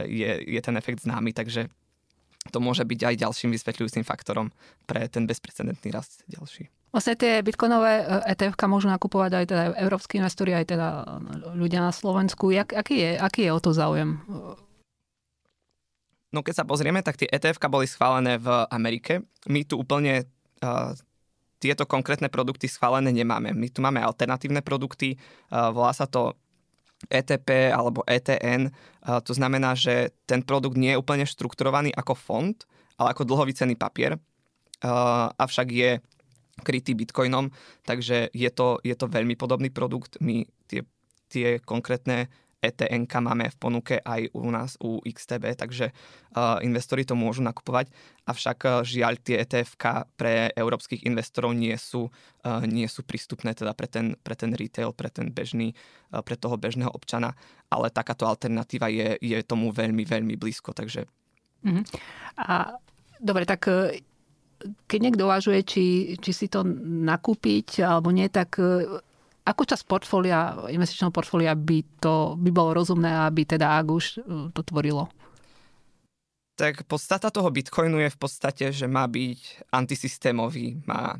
je, 0.07 0.45
je 0.47 0.61
ten 0.63 0.77
efekt 0.79 1.03
známy, 1.03 1.35
takže 1.35 1.67
to 2.51 2.59
môže 2.59 2.83
byť 2.83 3.01
aj 3.07 3.15
ďalším 3.23 3.55
vysvetľujúcim 3.55 4.03
faktorom 4.03 4.51
pre 4.89 5.07
ten 5.07 5.31
bezprecedentný 5.31 5.95
rast 5.95 6.27
ďalší. 6.27 6.67
Vlastne 6.93 7.17
tie 7.17 7.41
bitcoinové 7.41 8.05
ETF 8.29 8.59
môžu 8.69 8.93
nakupovať 8.93 9.31
aj 9.33 9.45
teda 9.49 9.63
európsky 9.81 10.21
investori, 10.21 10.53
aj 10.53 10.77
teda 10.77 10.89
ľudia 11.57 11.81
na 11.81 11.89
Slovensku. 11.89 12.53
Jak, 12.53 12.77
aký, 12.77 13.01
je, 13.01 13.11
aký 13.17 13.49
je 13.49 13.51
o 13.55 13.61
to 13.63 13.73
záujem? 13.73 14.21
No 16.33 16.45
keď 16.45 16.65
sa 16.65 16.69
pozrieme, 16.69 17.01
tak 17.01 17.17
tie 17.17 17.33
ETF 17.33 17.61
boli 17.73 17.89
schválené 17.89 18.37
v 18.37 18.49
Amerike. 18.69 19.25
My 19.49 19.65
tu 19.65 19.81
úplne 19.81 20.29
uh, 20.61 20.93
tieto 21.61 21.89
konkrétne 21.89 22.29
produkty 22.29 22.69
schválené 22.69 23.09
nemáme. 23.09 23.57
My 23.57 23.73
tu 23.73 23.81
máme 23.81 24.05
alternatívne 24.05 24.61
produkty, 24.61 25.17
uh, 25.49 25.73
volá 25.73 25.97
sa 25.97 26.05
to 26.05 26.37
ETP 27.11 27.75
alebo 27.75 28.07
ETN. 28.07 28.71
To 29.03 29.33
znamená, 29.33 29.75
že 29.75 30.15
ten 30.29 30.43
produkt 30.43 30.79
nie 30.79 30.95
je 30.95 31.01
úplne 31.01 31.27
štrukturovaný 31.27 31.91
ako 31.95 32.15
fond, 32.15 32.57
ale 33.01 33.17
ako 33.17 33.27
dlhový 33.27 33.55
cenný 33.57 33.75
papier. 33.75 34.21
Avšak 35.39 35.69
je 35.73 35.91
krytý 36.63 36.93
bitcoinom, 36.93 37.49
takže 37.83 38.29
je 38.31 38.51
to, 38.53 38.79
je 38.85 38.95
to 38.95 39.09
veľmi 39.09 39.35
podobný 39.35 39.73
produkt. 39.73 40.21
My 40.21 40.45
tie, 40.69 40.85
tie 41.33 41.59
konkrétne 41.59 42.29
ETN 42.63 43.11
máme 43.11 43.51
v 43.51 43.57
ponuke 43.59 43.99
aj 43.99 44.31
u 44.39 44.51
nás 44.55 44.79
u 44.79 45.03
XTB, 45.03 45.59
takže 45.59 45.91
uh, 45.91 46.63
investori 46.63 47.03
to 47.03 47.19
môžu 47.19 47.43
nakupovať, 47.43 47.91
avšak 48.23 48.59
uh, 48.63 48.73
žiaľ 48.87 49.19
tie 49.19 49.43
ETF 49.43 49.75
pre 50.15 50.55
európskych 50.55 51.03
investorov 51.03 51.59
nie 51.59 51.75
sú, 51.75 52.07
uh, 52.07 52.63
nie 52.63 52.87
sú 52.87 53.03
prístupné 53.03 53.59
teda 53.59 53.75
pre 53.75 53.91
ten, 53.91 54.15
pre 54.23 54.39
ten 54.39 54.55
retail, 54.55 54.95
pre 54.95 55.11
ten 55.11 55.35
bežný, 55.35 55.75
uh, 56.15 56.23
pre 56.23 56.39
toho 56.39 56.55
bežného 56.55 56.95
občana, 56.95 57.35
ale 57.67 57.91
takáto 57.91 58.31
alternatíva 58.31 58.87
je, 58.87 59.19
je 59.19 59.39
tomu 59.43 59.75
veľmi, 59.75 60.07
veľmi 60.07 60.39
blízko, 60.39 60.71
takže 60.73 61.11
Uh-huh. 61.63 61.87
A 62.43 62.75
dobre, 63.23 63.47
tak 63.47 63.71
keď 64.91 64.99
niekto 64.99 65.31
uvažuje, 65.31 65.63
či, 65.63 65.85
či 66.19 66.31
si 66.35 66.47
to 66.51 66.67
nakúpiť 67.07 67.87
alebo 67.87 68.11
nie, 68.11 68.27
tak 68.27 68.59
akú 69.43 69.67
časť 69.67 69.85
portfólia, 69.87 70.71
investičného 70.71 71.11
portfólia 71.11 71.53
by 71.59 71.83
to 71.99 72.39
by 72.39 72.51
bolo 72.55 72.79
rozumné, 72.79 73.11
aby 73.27 73.43
teda 73.43 73.79
ak 73.83 73.87
už 73.91 74.05
to 74.55 74.61
tvorilo? 74.63 75.11
Tak 76.55 76.87
podstata 76.87 77.33
toho 77.33 77.49
Bitcoinu 77.51 77.99
je 78.07 78.13
v 78.13 78.19
podstate, 78.21 78.71
že 78.71 78.87
má 78.87 79.09
byť 79.09 79.73
antisystémový, 79.73 80.85
má 80.87 81.19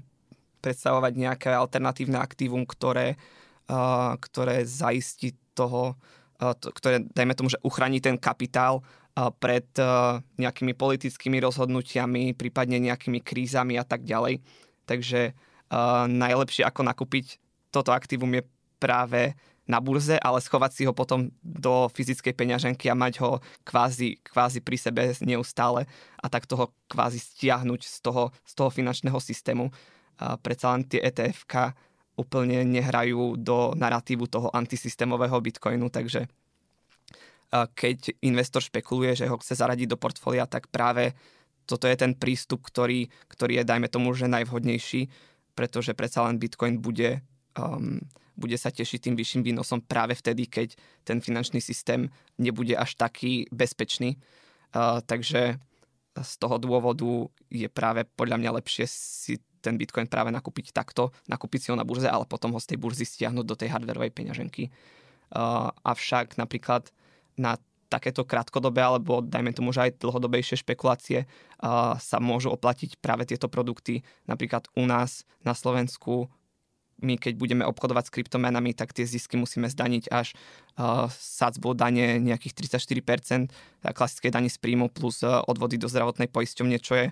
predstavovať 0.63 1.13
nejaké 1.19 1.51
alternatívne 1.51 2.21
aktívum, 2.23 2.63
ktoré, 2.63 3.19
uh, 3.67 4.15
ktoré 4.23 4.63
zaistí 4.63 5.35
toho, 5.59 5.99
uh, 6.39 6.55
to, 6.55 6.71
ktoré, 6.71 7.03
dajme 7.03 7.35
tomu, 7.35 7.51
že 7.51 7.59
uchráni 7.67 7.99
ten 7.99 8.15
kapitál 8.15 8.87
uh, 8.87 9.35
pred 9.35 9.67
uh, 9.83 10.23
nejakými 10.39 10.79
politickými 10.79 11.43
rozhodnutiami, 11.43 12.39
prípadne 12.39 12.79
nejakými 12.79 13.19
krízami 13.19 13.75
a 13.81 13.83
tak 13.83 14.07
ďalej. 14.07 14.39
Takže 14.87 15.35
uh, 15.35 16.07
najlepšie 16.07 16.63
ako 16.63 16.87
nakúpiť 16.87 17.42
toto 17.73 17.91
aktívum 17.91 18.29
je 18.37 18.45
práve 18.77 19.33
na 19.65 19.79
burze, 19.79 20.19
ale 20.19 20.43
schovať 20.43 20.71
si 20.75 20.83
ho 20.85 20.93
potom 20.93 21.31
do 21.41 21.87
fyzickej 21.95 22.35
peňaženky 22.35 22.91
a 22.91 22.99
mať 22.99 23.23
ho 23.23 23.39
kvázi, 23.63 24.19
kvázi 24.21 24.59
pri 24.61 24.77
sebe 24.77 25.03
neustále 25.23 25.87
a 26.19 26.27
tak 26.27 26.51
toho 26.51 26.75
kvázi 26.91 27.23
stiahnuť 27.23 27.81
z 27.81 27.99
toho, 28.03 28.35
z 28.43 28.53
toho 28.59 28.71
finančného 28.75 29.17
systému. 29.23 29.71
Predsa 30.19 30.75
len 30.75 30.83
tie 30.85 30.99
etf 31.01 31.47
úplne 32.19 32.67
nehrajú 32.69 33.39
do 33.39 33.73
narratívu 33.79 34.29
toho 34.29 34.51
antisystémového 34.51 35.39
bitcoinu, 35.41 35.89
takže 35.89 36.27
keď 37.53 38.19
investor 38.21 38.61
špekuluje, 38.61 39.25
že 39.25 39.31
ho 39.31 39.39
chce 39.39 39.57
zaradiť 39.57 39.95
do 39.95 39.97
portfólia, 39.97 40.45
tak 40.51 40.69
práve 40.69 41.15
toto 41.71 41.87
je 41.87 41.95
ten 41.95 42.19
prístup, 42.19 42.67
ktorý, 42.67 43.09
ktorý 43.31 43.63
je, 43.63 43.65
dajme 43.65 43.87
tomu, 43.87 44.11
že 44.13 44.27
najvhodnejší, 44.27 45.07
pretože 45.55 45.95
predsa 45.95 46.27
len 46.27 46.43
bitcoin 46.43 46.83
bude, 46.83 47.23
um, 47.59 48.01
bude 48.37 48.57
sa 48.57 48.73
tešiť 48.73 49.09
tým 49.09 49.15
vyšším 49.17 49.43
výnosom 49.45 49.85
práve 49.85 50.17
vtedy, 50.17 50.49
keď 50.49 50.75
ten 51.05 51.21
finančný 51.21 51.61
systém 51.61 52.09
nebude 52.41 52.73
až 52.73 52.97
taký 52.97 53.47
bezpečný. 53.53 54.17
Uh, 54.73 55.05
takže 55.05 55.61
z 56.13 56.33
toho 56.37 56.57
dôvodu 56.61 57.29
je 57.49 57.69
práve 57.73 58.05
podľa 58.17 58.37
mňa 58.41 58.51
lepšie 58.61 58.85
si 58.89 59.41
ten 59.63 59.79
Bitcoin 59.79 60.11
práve 60.11 60.35
nakúpiť 60.35 60.75
takto, 60.75 61.15
nakúpiť 61.31 61.61
si 61.63 61.69
ho 61.71 61.77
na 61.79 61.87
burze, 61.87 62.11
ale 62.11 62.27
potom 62.27 62.53
ho 62.53 62.61
z 62.61 62.75
tej 62.75 62.79
burzy 62.83 63.07
stiahnuť 63.07 63.47
do 63.47 63.55
tej 63.55 63.71
hardwareovej 63.71 64.13
peňaženky. 64.13 64.69
Uh, 65.33 65.71
avšak 65.87 66.37
napríklad 66.37 66.91
na 67.39 67.57
takéto 67.93 68.25
krátkodobé 68.25 68.81
alebo 68.81 69.21
dajme 69.21 69.53
tomu, 69.53 69.77
že 69.77 69.89
aj 69.89 70.01
dlhodobejšie 70.01 70.65
špekulácie 70.65 71.29
uh, 71.29 71.95
sa 72.01 72.17
môžu 72.19 72.49
oplatiť 72.49 72.97
práve 72.99 73.29
tieto 73.29 73.53
produkty. 73.53 74.01
Napríklad 74.25 74.69
u 74.73 74.89
nás 74.89 75.29
na 75.45 75.53
Slovensku 75.53 76.33
my 77.03 77.19
keď 77.19 77.35
budeme 77.35 77.67
obchodovať 77.67 78.09
s 78.09 78.15
kryptomenami, 78.15 78.73
tak 78.73 78.95
tie 78.95 79.05
zisky 79.05 79.35
musíme 79.35 79.67
zdaniť 79.67 80.09
až 80.09 80.33
uh, 80.79 81.11
sadzbou 81.11 81.75
dane 81.75 82.23
nejakých 82.23 82.79
34%, 82.79 83.51
klasické 83.93 84.31
dane 84.31 84.49
z 84.49 84.59
príjmu 84.63 84.89
plus 84.89 85.27
uh, 85.27 85.43
odvody 85.45 85.77
do 85.77 85.91
zdravotnej 85.91 86.31
poisťovne, 86.31 86.79
čo 86.79 86.95
je 86.97 87.07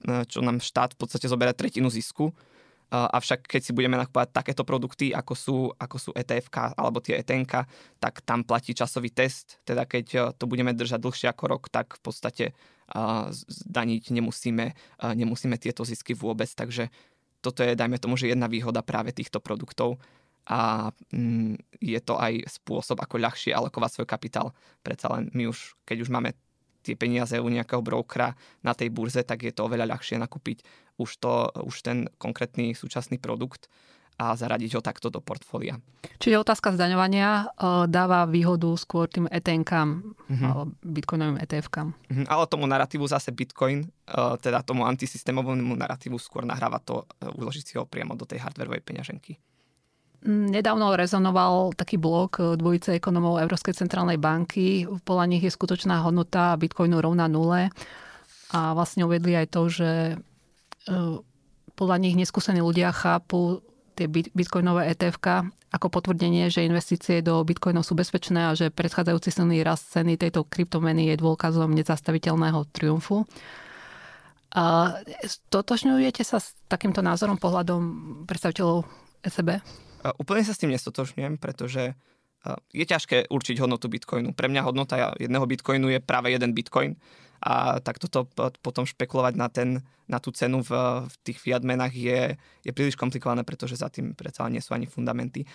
E, 0.00 0.24
čo 0.24 0.40
nám 0.40 0.64
štát 0.64 0.96
v 0.96 0.98
podstate 0.98 1.28
zoberie 1.28 1.52
tretinu 1.52 1.92
zisku. 1.92 2.32
E, 2.32 2.34
avšak 2.96 3.44
keď 3.44 3.60
si 3.60 3.76
budeme 3.76 4.00
nakupovať 4.00 4.32
takéto 4.32 4.64
produkty, 4.64 5.12
ako 5.12 5.34
sú, 5.36 5.56
ako 5.76 5.96
sú 6.00 6.10
etf 6.16 6.48
alebo 6.56 7.04
tie 7.04 7.20
ETNK, 7.20 7.68
tak 8.00 8.24
tam 8.24 8.40
platí 8.40 8.72
časový 8.72 9.12
test. 9.12 9.60
Teda 9.68 9.84
keď 9.84 10.06
e, 10.08 10.18
to 10.40 10.48
budeme 10.48 10.72
držať 10.72 11.00
dlhšie 11.04 11.28
ako 11.28 11.44
rok, 11.52 11.68
tak 11.68 12.00
v 12.00 12.02
podstate 12.02 12.46
zdaniť 12.90 14.10
nemusíme, 14.10 14.74
nemusíme 15.14 15.54
tieto 15.62 15.86
zisky 15.86 16.10
vôbec. 16.10 16.50
Takže 16.50 16.90
toto 17.40 17.64
je, 17.64 17.72
dajme 17.76 17.96
tomu, 17.96 18.20
že 18.20 18.30
jedna 18.30 18.46
výhoda 18.46 18.84
práve 18.84 19.16
týchto 19.16 19.40
produktov 19.40 20.00
a 20.48 20.90
mm, 21.12 21.80
je 21.80 22.00
to 22.00 22.16
aj 22.16 22.44
spôsob, 22.60 23.00
ako 23.00 23.20
ľahšie 23.20 23.52
alokovať 23.52 23.90
svoj 24.00 24.08
kapitál. 24.08 24.52
Predsa 24.80 25.12
len 25.12 25.28
my 25.36 25.48
už, 25.48 25.76
keď 25.84 25.96
už 26.04 26.10
máme 26.12 26.36
tie 26.80 26.96
peniaze 26.96 27.36
u 27.36 27.48
nejakého 27.48 27.84
brokera 27.84 28.32
na 28.64 28.72
tej 28.72 28.88
burze, 28.88 29.20
tak 29.20 29.44
je 29.44 29.52
to 29.52 29.68
oveľa 29.68 29.96
ľahšie 29.96 30.16
nakúpiť 30.16 30.64
už, 30.96 31.10
to, 31.20 31.52
už 31.64 31.76
ten 31.84 32.08
konkrétny 32.16 32.72
súčasný 32.72 33.20
produkt 33.20 33.68
a 34.20 34.36
zaradiť 34.36 34.76
ho 34.76 34.82
takto 34.84 35.08
do 35.08 35.24
portfólia. 35.24 35.80
Čiže 36.20 36.44
otázka 36.44 36.76
zdaňovania 36.76 37.28
e, 37.32 37.44
dáva 37.88 38.28
výhodu 38.28 38.68
skôr 38.76 39.08
tým 39.08 39.24
ETN-kám, 39.24 39.88
mm-hmm. 40.04 40.84
bitcoinovým 40.84 41.40
ETF-kám. 41.40 41.88
Mm-hmm, 41.96 42.26
ale 42.28 42.44
tomu 42.44 42.68
narratívu 42.68 43.08
zase 43.08 43.32
bitcoin, 43.32 43.80
e, 43.80 43.88
teda 44.44 44.60
tomu 44.60 44.84
antisystémovému 44.84 45.72
narratívu 45.80 46.20
skôr 46.20 46.44
nahráva 46.44 46.84
to 46.84 47.08
e, 47.16 47.32
uložiť 47.32 47.64
si 47.64 47.74
ho 47.80 47.88
priamo 47.88 48.12
do 48.12 48.28
tej 48.28 48.44
hardwareovej 48.44 48.84
peňaženky. 48.84 49.40
Nedávno 50.28 50.92
rezonoval 51.00 51.72
taký 51.72 51.96
blok 51.96 52.60
dvojice 52.60 52.92
ekonomov 52.92 53.40
Európskej 53.40 53.72
centrálnej 53.72 54.20
banky. 54.20 54.84
Podľa 54.84 55.24
nich 55.32 55.40
je 55.40 55.48
skutočná 55.48 56.04
hodnota 56.04 56.60
Bitcoinu 56.60 57.00
rovná 57.00 57.24
nule. 57.24 57.72
A 58.52 58.76
vlastne 58.76 59.08
uvedli 59.08 59.32
aj 59.40 59.48
to, 59.48 59.72
že 59.72 60.20
podľa 61.72 61.96
nich 62.04 62.20
neskúsení 62.20 62.60
ľudia 62.60 62.92
chápu 62.92 63.64
tie 63.94 64.06
bitcoinové 64.10 64.90
etf 64.90 65.18
ako 65.70 65.86
potvrdenie, 65.86 66.50
že 66.50 66.66
investície 66.66 67.22
do 67.22 67.38
bitcoinov 67.46 67.86
sú 67.86 67.94
bezpečné 67.94 68.50
a 68.50 68.58
že 68.58 68.74
predchádzajúci 68.74 69.30
silný 69.30 69.62
rast 69.62 69.86
ceny 69.94 70.18
tejto 70.18 70.42
kryptomeny 70.42 71.14
je 71.14 71.20
dôkazom 71.22 71.70
nezastaviteľného 71.70 72.66
triumfu. 72.74 73.22
A 74.50 74.98
stotožňujete 75.22 76.26
sa 76.26 76.42
s 76.42 76.58
takýmto 76.66 77.06
názorom, 77.06 77.38
pohľadom 77.38 77.82
predstaviteľov 78.26 78.82
ECB? 79.22 79.62
Úplne 80.18 80.42
sa 80.42 80.52
s 80.56 80.58
tým 80.58 80.74
nestotožňujem, 80.74 81.38
pretože 81.38 81.94
je 82.74 82.84
ťažké 82.88 83.30
určiť 83.30 83.56
hodnotu 83.62 83.86
bitcoinu. 83.86 84.34
Pre 84.34 84.50
mňa 84.50 84.66
hodnota 84.66 85.14
jedného 85.22 85.46
bitcoinu 85.46 85.92
je 85.92 86.02
práve 86.02 86.34
jeden 86.34 86.50
bitcoin 86.50 86.98
a 87.40 87.80
tak 87.80 87.96
toto 87.96 88.28
potom 88.60 88.84
špekulovať 88.84 89.34
na, 89.34 89.48
ten, 89.48 89.80
na 90.04 90.20
tú 90.20 90.28
cenu 90.28 90.60
v, 90.60 90.70
v 91.08 91.14
tých 91.24 91.40
fiat 91.40 91.64
menách 91.64 91.96
je, 91.96 92.36
je 92.64 92.72
príliš 92.76 93.00
komplikované, 93.00 93.40
pretože 93.48 93.80
za 93.80 93.88
tým 93.88 94.12
predsa 94.12 94.44
nie 94.52 94.60
sú 94.60 94.76
ani 94.76 94.84
fundamenty. 94.84 95.48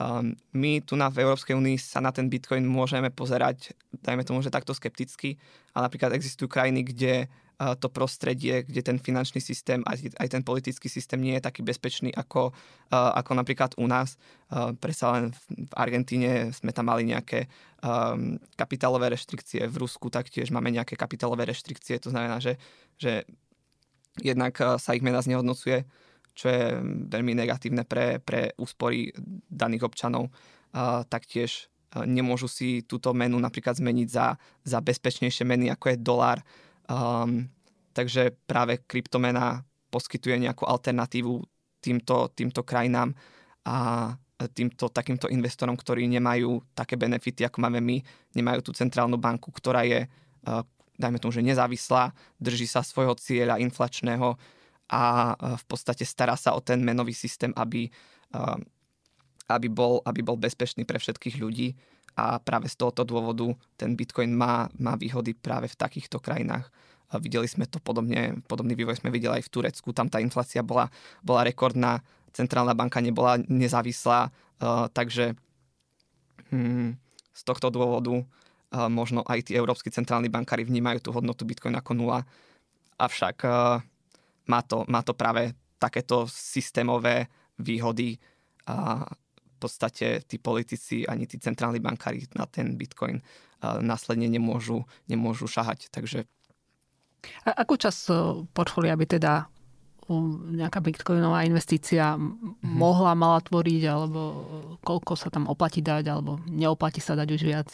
Um, 0.00 0.38
my 0.56 0.80
tu 0.80 0.96
na 0.96 1.12
v 1.12 1.26
Európskej 1.26 1.52
únii 1.52 1.76
sa 1.76 2.00
na 2.00 2.14
ten 2.14 2.30
bitcoin 2.30 2.64
môžeme 2.64 3.12
pozerať, 3.12 3.76
dajme 4.00 4.24
tomu, 4.24 4.40
že 4.40 4.54
takto 4.54 4.72
skepticky, 4.72 5.36
ale 5.76 5.90
napríklad 5.90 6.16
existujú 6.16 6.48
krajiny, 6.48 6.80
kde 6.86 7.28
to 7.78 7.88
prostredie, 7.92 8.66
kde 8.66 8.82
ten 8.82 8.98
finančný 8.98 9.38
systém, 9.38 9.84
aj, 9.86 10.10
aj 10.18 10.28
ten 10.32 10.42
politický 10.42 10.88
systém 10.88 11.20
nie 11.20 11.38
je 11.38 11.46
taký 11.46 11.62
bezpečný 11.62 12.10
ako, 12.10 12.50
ako 12.90 13.32
napríklad 13.38 13.78
u 13.78 13.86
nás. 13.86 14.18
Presa 14.80 15.14
len 15.14 15.36
v 15.46 15.72
Argentíne 15.76 16.50
sme 16.50 16.74
tam 16.74 16.90
mali 16.90 17.06
nejaké 17.06 17.46
kapitálové 18.56 19.12
reštrikcie, 19.12 19.68
v 19.68 19.76
Rusku 19.78 20.10
taktiež 20.10 20.50
máme 20.50 20.72
nejaké 20.74 20.96
kapitálové 20.96 21.46
reštrikcie, 21.46 22.00
to 22.02 22.10
znamená, 22.10 22.40
že, 22.42 22.58
že 22.98 23.28
jednak 24.18 24.58
sa 24.58 24.90
ich 24.96 25.04
mena 25.04 25.22
znehodnocuje, 25.22 25.84
čo 26.32 26.46
je 26.48 26.80
veľmi 27.12 27.36
negatívne 27.36 27.84
pre, 27.84 28.16
pre 28.16 28.56
úspory 28.56 29.12
daných 29.52 29.84
občanov. 29.84 30.32
Taktiež 31.12 31.68
nemôžu 31.92 32.48
si 32.48 32.80
túto 32.88 33.12
menu 33.12 33.36
napríklad 33.36 33.76
zmeniť 33.76 34.08
za, 34.08 34.40
za 34.64 34.80
bezpečnejšie 34.80 35.44
meny, 35.44 35.68
ako 35.68 35.92
je 35.92 35.96
dolár, 36.00 36.40
Um, 36.90 37.46
takže 37.92 38.34
práve 38.48 38.82
kryptomena 38.82 39.62
poskytuje 39.92 40.40
nejakú 40.40 40.64
alternatívu 40.64 41.42
týmto, 41.78 42.32
týmto 42.32 42.64
krajinám 42.64 43.12
a 43.68 43.76
týmto 44.50 44.90
takýmto 44.90 45.30
investorom, 45.30 45.78
ktorí 45.78 46.10
nemajú 46.10 46.74
také 46.74 46.98
benefity, 46.98 47.46
ako 47.46 47.62
máme 47.62 47.78
my, 47.78 48.02
nemajú 48.34 48.66
tú 48.66 48.70
centrálnu 48.74 49.14
banku, 49.14 49.54
ktorá 49.54 49.86
je, 49.86 50.10
uh, 50.48 50.66
dajme 50.98 51.22
tomu, 51.22 51.30
že 51.30 51.46
nezávislá, 51.46 52.10
drží 52.42 52.66
sa 52.66 52.82
svojho 52.82 53.14
cieľa 53.14 53.62
inflačného 53.62 54.34
a 54.90 55.02
uh, 55.38 55.54
v 55.54 55.64
podstate 55.70 56.02
stará 56.02 56.34
sa 56.34 56.58
o 56.58 56.60
ten 56.64 56.82
menový 56.82 57.14
systém, 57.14 57.54
aby, 57.54 57.86
aby, 59.46 59.68
bol, 59.70 60.02
aby 60.02 60.20
bol 60.26 60.34
bezpečný 60.40 60.82
pre 60.82 60.98
všetkých 60.98 61.38
ľudí 61.38 61.78
a 62.12 62.36
práve 62.38 62.68
z 62.68 62.76
tohoto 62.76 63.02
dôvodu 63.08 63.48
ten 63.80 63.96
Bitcoin 63.96 64.36
má, 64.36 64.68
má 64.76 64.96
výhody 64.96 65.32
práve 65.32 65.68
v 65.68 65.78
takýchto 65.78 66.20
krajinách. 66.20 66.68
A 67.12 67.20
videli 67.20 67.44
sme 67.44 67.68
to 67.68 67.76
podobne, 67.80 68.40
podobný 68.48 68.72
vývoj 68.72 69.00
sme 69.00 69.12
videli 69.12 69.40
aj 69.40 69.44
v 69.48 69.52
Turecku, 69.52 69.92
tam 69.92 70.08
tá 70.08 70.20
inflácia 70.20 70.64
bola, 70.64 70.88
bola 71.20 71.44
rekordná, 71.44 72.00
centrálna 72.32 72.72
banka 72.72 73.00
nebola 73.04 73.36
nezávislá, 73.44 74.32
uh, 74.32 74.88
takže 74.88 75.36
hmm, 76.48 76.96
z 77.36 77.42
tohto 77.44 77.68
dôvodu 77.68 78.16
uh, 78.16 78.88
možno 78.88 79.20
aj 79.28 79.48
tí 79.48 79.52
európsky 79.52 79.92
centrálni 79.92 80.32
bankári 80.32 80.64
vnímajú 80.64 81.04
tú 81.04 81.10
hodnotu 81.12 81.44
Bitcoin 81.44 81.76
ako 81.76 81.92
nula, 81.92 82.24
avšak 82.96 83.36
uh, 83.44 83.84
má, 84.48 84.60
to, 84.64 84.88
má 84.88 85.04
to 85.04 85.12
práve 85.12 85.52
takéto 85.76 86.24
systémové 86.28 87.28
výhody 87.60 88.16
a 88.64 89.04
podstate 89.62 90.26
tí 90.26 90.42
politici 90.42 91.06
ani 91.06 91.30
tí 91.30 91.38
centrálni 91.38 91.78
bankári 91.78 92.26
na 92.34 92.50
ten 92.50 92.74
bitcoin 92.74 93.22
následne 93.62 94.26
nemôžu, 94.26 94.82
nemôžu 95.06 95.46
šahať. 95.46 95.86
Takže 95.94 96.26
A 97.46 97.62
akú 97.62 97.78
časť 97.78 98.10
portfólia 98.50 98.98
by 98.98 99.06
teda 99.06 99.46
nejaká 100.52 100.82
bitcoinová 100.82 101.46
investícia 101.46 102.18
mm-hmm. 102.18 102.74
mohla, 102.74 103.14
mala 103.14 103.38
tvoriť, 103.38 103.82
alebo 103.86 104.20
koľko 104.82 105.14
sa 105.14 105.30
tam 105.30 105.46
oplatí 105.46 105.78
dať, 105.78 106.04
alebo 106.10 106.42
neoplatí 106.50 106.98
sa 106.98 107.14
dať 107.14 107.28
už 107.30 107.42
viac? 107.46 107.70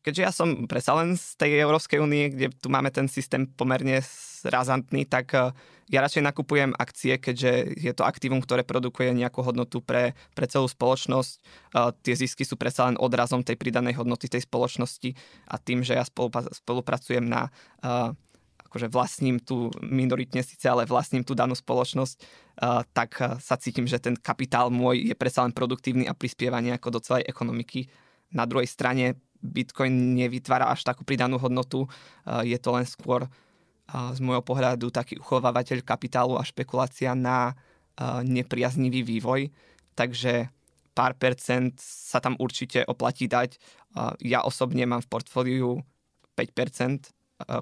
Keďže 0.00 0.22
ja 0.24 0.32
som 0.32 0.64
predsa 0.64 0.96
len 0.96 1.12
z 1.12 1.36
tej 1.36 1.60
Európskej 1.60 2.00
únie, 2.00 2.32
kde 2.32 2.48
tu 2.56 2.72
máme 2.72 2.88
ten 2.88 3.04
systém 3.04 3.44
pomerne 3.44 4.00
razantný, 4.48 5.04
tak 5.04 5.36
e, 5.36 5.52
ja 5.92 6.00
radšej 6.00 6.24
nakupujem 6.24 6.72
akcie, 6.72 7.20
keďže 7.20 7.76
je 7.76 7.92
to 7.92 8.08
aktívum, 8.08 8.40
ktoré 8.40 8.64
produkuje 8.64 9.12
nejakú 9.12 9.44
hodnotu 9.44 9.84
pre, 9.84 10.16
pre 10.32 10.46
celú 10.46 10.70
spoločnosť. 10.70 11.32
Uh, 11.74 11.90
tie 12.06 12.14
zisky 12.14 12.46
sú 12.46 12.54
predsa 12.54 12.86
len 12.86 12.94
odrazom 12.94 13.42
tej 13.42 13.58
pridanej 13.58 13.98
hodnoty 13.98 14.30
tej 14.30 14.46
spoločnosti 14.46 15.18
a 15.50 15.58
tým, 15.58 15.82
že 15.82 15.98
ja 15.98 16.06
spolupracujem 16.06 17.26
na 17.26 17.50
uh, 17.82 18.14
akože 18.70 18.86
vlastním 18.86 19.42
tú 19.42 19.74
minoritne 19.82 20.46
síce, 20.46 20.62
ale 20.70 20.86
vlastním 20.86 21.26
tú 21.26 21.34
danú 21.34 21.58
spoločnosť, 21.58 22.22
tak 22.94 23.18
sa 23.18 23.58
cítim, 23.58 23.90
že 23.90 23.98
ten 23.98 24.14
kapitál 24.14 24.70
môj 24.70 25.10
je 25.10 25.16
predsa 25.18 25.42
len 25.42 25.50
produktívny 25.50 26.06
a 26.06 26.14
prispieva 26.14 26.62
nejako 26.62 26.94
do 26.94 27.00
celej 27.02 27.26
ekonomiky. 27.26 27.90
Na 28.30 28.46
druhej 28.46 28.70
strane 28.70 29.18
Bitcoin 29.40 30.16
nevytvára 30.16 30.68
až 30.68 30.84
takú 30.84 31.04
pridanú 31.04 31.40
hodnotu, 31.40 31.88
uh, 31.88 32.44
je 32.44 32.56
to 32.60 32.70
len 32.76 32.84
skôr 32.84 33.24
uh, 33.24 34.10
z 34.12 34.20
môjho 34.20 34.44
pohľadu 34.44 34.92
taký 34.92 35.16
uchovávateľ 35.20 35.80
kapitálu 35.84 36.36
a 36.36 36.44
špekulácia 36.44 37.16
na 37.16 37.52
uh, 37.52 38.20
nepriaznivý 38.24 39.04
vývoj, 39.04 39.48
takže 39.96 40.52
pár 40.92 41.16
percent 41.16 41.76
sa 41.80 42.20
tam 42.20 42.36
určite 42.36 42.84
oplatí 42.84 43.30
dať. 43.30 43.56
Ja 44.20 44.42
osobne 44.42 44.84
mám 44.84 45.00
v 45.06 45.10
portfóliu 45.16 45.80
5% 46.34 47.08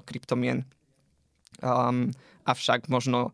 kryptomien. 0.03 0.65
Um, 1.61 2.09
avšak 2.43 2.89
možno 2.89 3.31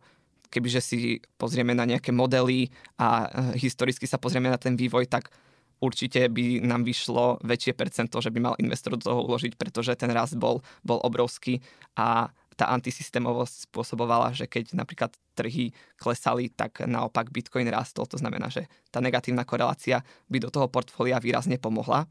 kebyže 0.52 0.80
si 0.84 0.98
pozrieme 1.40 1.74
na 1.74 1.88
nejaké 1.88 2.14
modely 2.14 2.70
a 3.00 3.28
historicky 3.58 4.06
sa 4.06 4.20
pozrieme 4.20 4.52
na 4.52 4.60
ten 4.60 4.78
vývoj, 4.78 5.10
tak 5.10 5.32
určite 5.80 6.28
by 6.28 6.64
nám 6.64 6.82
vyšlo 6.84 7.40
väčšie 7.44 7.72
percento, 7.76 8.20
že 8.20 8.32
by 8.32 8.38
mal 8.40 8.54
investor 8.60 8.96
do 8.96 9.04
toho 9.04 9.24
uložiť, 9.26 9.56
pretože 9.58 9.92
ten 9.96 10.10
rast 10.12 10.36
bol, 10.40 10.64
bol 10.82 11.00
obrovský 11.04 11.60
a 11.96 12.32
tá 12.56 12.72
antisystémovosť 12.72 13.68
spôsobovala, 13.68 14.32
že 14.32 14.48
keď 14.48 14.72
napríklad 14.72 15.12
trhy 15.36 15.76
klesali, 16.00 16.48
tak 16.48 16.80
naopak 16.88 17.28
Bitcoin 17.28 17.68
rastol. 17.68 18.08
To 18.08 18.16
znamená, 18.16 18.48
že 18.48 18.64
tá 18.88 19.04
negatívna 19.04 19.44
korelácia 19.44 20.00
by 20.32 20.40
do 20.40 20.48
toho 20.48 20.64
portfólia 20.72 21.20
výrazne 21.20 21.60
pomohla. 21.60 22.08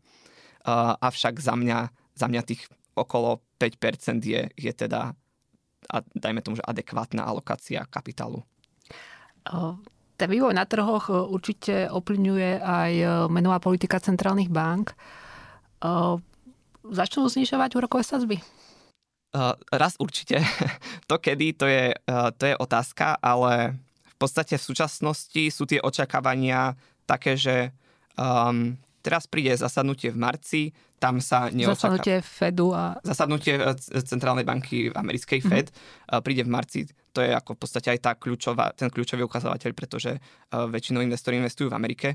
Uh, 0.66 0.94
avšak 1.02 1.42
za 1.42 1.58
mňa, 1.58 1.90
za 2.14 2.30
mňa 2.30 2.42
tých 2.46 2.62
okolo 2.94 3.42
5% 3.58 4.22
je, 4.22 4.50
je 4.54 4.72
teda 4.72 5.18
a 5.86 6.02
dajme 6.18 6.42
tomu, 6.42 6.58
že 6.58 6.66
adekvátna 6.66 7.22
alokácia 7.26 7.86
kapitálu. 7.86 8.42
Ten 10.16 10.32
vývoj 10.32 10.56
na 10.56 10.64
trhoch 10.64 11.12
určite 11.12 11.92
ovplyvňuje 11.92 12.64
aj 12.64 12.92
menová 13.28 13.60
politika 13.60 14.00
centrálnych 14.00 14.48
bank. 14.48 14.96
Začnú 16.86 17.28
znižovať 17.28 17.70
úrokové 17.76 18.08
sadzby? 18.08 18.40
Raz 19.76 20.00
určite. 20.00 20.40
To 21.06 21.22
kedy, 21.22 21.54
to 21.54 21.70
je, 21.70 21.94
to 22.42 22.44
je 22.50 22.56
otázka, 22.58 23.22
ale 23.22 23.78
v 24.02 24.18
podstate 24.18 24.58
v 24.58 24.64
súčasnosti 24.64 25.44
sú 25.54 25.70
tie 25.70 25.78
očakávania 25.78 26.74
také, 27.06 27.38
že 27.38 27.70
um, 28.18 28.74
teraz 29.06 29.30
príde 29.30 29.54
zasadnutie 29.54 30.10
v 30.10 30.18
marci, 30.18 30.62
tam 30.98 31.22
sa 31.22 31.54
neočaká... 31.54 31.78
Zasadnutie 31.78 32.16
Fedu 32.26 32.74
a... 32.74 32.98
Zasadnutie 33.06 33.54
e, 33.54 34.02
Centrálnej 34.02 34.42
banky 34.42 34.90
americkej 34.90 35.46
mhm. 35.46 35.48
Fed 35.52 35.68
mm-hmm. 35.70 36.22
príde 36.26 36.42
v 36.42 36.50
marci. 36.50 36.80
To 37.16 37.24
je 37.24 37.32
ako 37.32 37.56
v 37.56 37.60
podstate 37.64 37.88
aj 37.96 38.00
tá 38.04 38.12
kľúčová, 38.20 38.76
ten 38.76 38.92
kľúčový 38.92 39.24
ukazovateľ, 39.24 39.72
pretože 39.72 40.20
uh, 40.20 40.68
väčšinou 40.68 41.00
investori 41.00 41.40
investujú 41.40 41.72
v 41.72 41.78
Amerike. 41.80 42.08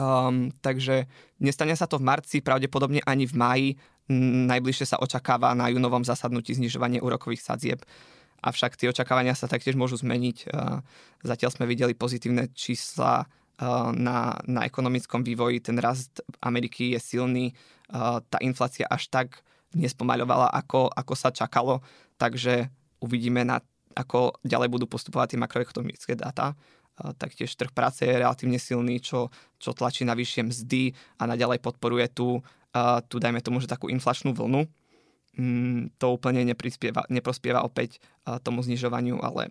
Um, 0.00 0.48
takže 0.64 1.04
nestane 1.44 1.76
sa 1.76 1.84
to 1.84 2.00
v 2.00 2.08
marci, 2.08 2.40
pravdepodobne 2.40 3.04
ani 3.04 3.28
v 3.28 3.34
máji. 3.36 3.68
Najbližšie 4.48 4.96
sa 4.96 5.00
očakáva 5.04 5.52
na 5.52 5.68
júnovom 5.68 6.02
zasadnutí 6.02 6.56
znižovanie 6.56 7.04
úrokových 7.04 7.44
sadzieb. 7.44 7.84
Avšak 8.40 8.80
tie 8.80 8.88
očakávania 8.88 9.36
sa 9.36 9.46
taktiež 9.46 9.76
môžu 9.76 10.00
zmeniť. 10.00 10.48
Uh, 10.48 10.80
zatiaľ 11.20 11.52
sme 11.52 11.68
videli 11.68 11.92
pozitívne 11.92 12.48
čísla 12.56 13.28
na, 13.94 14.42
na 14.48 14.66
ekonomickom 14.66 15.22
vývoji. 15.22 15.62
Ten 15.62 15.78
rast 15.78 16.18
Ameriky 16.42 16.96
je 16.96 17.00
silný, 17.00 17.46
tá 17.92 18.38
inflácia 18.42 18.88
až 18.90 19.06
tak 19.06 19.44
nespomaľovala, 19.76 20.50
ako, 20.50 20.90
ako 20.90 21.14
sa 21.14 21.30
čakalo, 21.30 21.78
takže 22.18 22.68
uvidíme, 22.98 23.44
na, 23.46 23.60
ako 23.94 24.40
ďalej 24.42 24.68
budú 24.68 24.86
postupovať 24.88 25.34
tie 25.34 25.42
makroekonomické 25.42 26.12
dáta. 26.18 26.56
Taktiež 27.16 27.56
trh 27.56 27.72
práce 27.72 28.04
je 28.04 28.12
relatívne 28.12 28.60
silný, 28.60 29.00
čo, 29.00 29.32
čo 29.56 29.72
tlačí 29.72 30.04
na 30.04 30.12
vyššie 30.12 30.42
mzdy 30.44 30.92
a 31.18 31.24
naďalej 31.24 31.64
podporuje 31.64 32.06
tú, 32.12 32.44
tú 33.08 33.16
dajme 33.16 33.40
tomu, 33.40 33.64
že 33.64 33.70
takú 33.70 33.88
inflačnú 33.88 34.36
vlnu. 34.36 34.68
Mm, 35.32 35.96
to 35.96 36.12
úplne 36.12 36.44
neprospieva 36.44 37.64
opäť 37.64 37.96
tomu 38.44 38.60
znižovaniu, 38.60 39.16
ale 39.24 39.48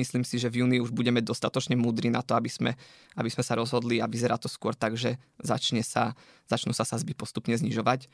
myslím 0.00 0.24
si, 0.24 0.40
že 0.40 0.48
v 0.48 0.64
júni 0.64 0.80
už 0.80 0.96
budeme 0.96 1.20
dostatočne 1.20 1.76
múdri 1.76 2.08
na 2.08 2.24
to, 2.24 2.32
aby 2.32 2.48
sme, 2.48 2.72
aby 3.20 3.28
sme 3.28 3.44
sa 3.44 3.60
rozhodli 3.60 4.00
a 4.00 4.08
vyzerá 4.08 4.40
to 4.40 4.48
skôr 4.48 4.72
tak, 4.72 4.96
že 4.96 5.20
začne 5.38 5.84
sa, 5.84 6.16
začnú 6.48 6.72
sa 6.72 6.88
sazby 6.88 7.12
postupne 7.12 7.52
znižovať. 7.52 8.08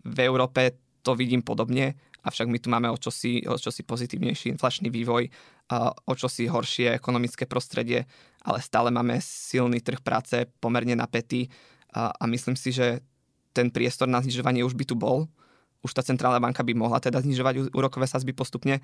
V 0.00 0.18
Európe 0.24 0.80
to 1.04 1.12
vidím 1.14 1.44
podobne, 1.44 2.00
avšak 2.28 2.46
my 2.52 2.58
tu 2.60 2.68
máme 2.68 2.92
o 2.92 3.00
čosi, 3.00 3.48
o 3.48 3.56
čosi 3.56 3.82
pozitívnejší 3.82 4.52
inflačný 4.52 4.92
vývoj, 4.92 5.32
o 6.04 6.14
čosi 6.14 6.44
horšie 6.46 6.92
ekonomické 6.92 7.48
prostredie, 7.48 8.04
ale 8.44 8.60
stále 8.60 8.92
máme 8.92 9.16
silný 9.24 9.80
trh 9.80 10.04
práce, 10.04 10.44
pomerne 10.60 10.92
napätý 10.92 11.48
a, 11.96 12.12
a 12.12 12.24
myslím 12.28 12.54
si, 12.54 12.72
že 12.72 13.00
ten 13.56 13.72
priestor 13.72 14.06
na 14.06 14.20
znižovanie 14.20 14.62
už 14.62 14.76
by 14.76 14.84
tu 14.84 14.94
bol. 14.94 15.26
Už 15.80 15.94
tá 15.94 16.02
centrálna 16.02 16.42
banka 16.42 16.66
by 16.66 16.74
mohla 16.74 16.98
teda 16.98 17.22
znižovať 17.22 17.70
úrokové 17.70 18.10
sazby 18.10 18.34
postupne, 18.34 18.82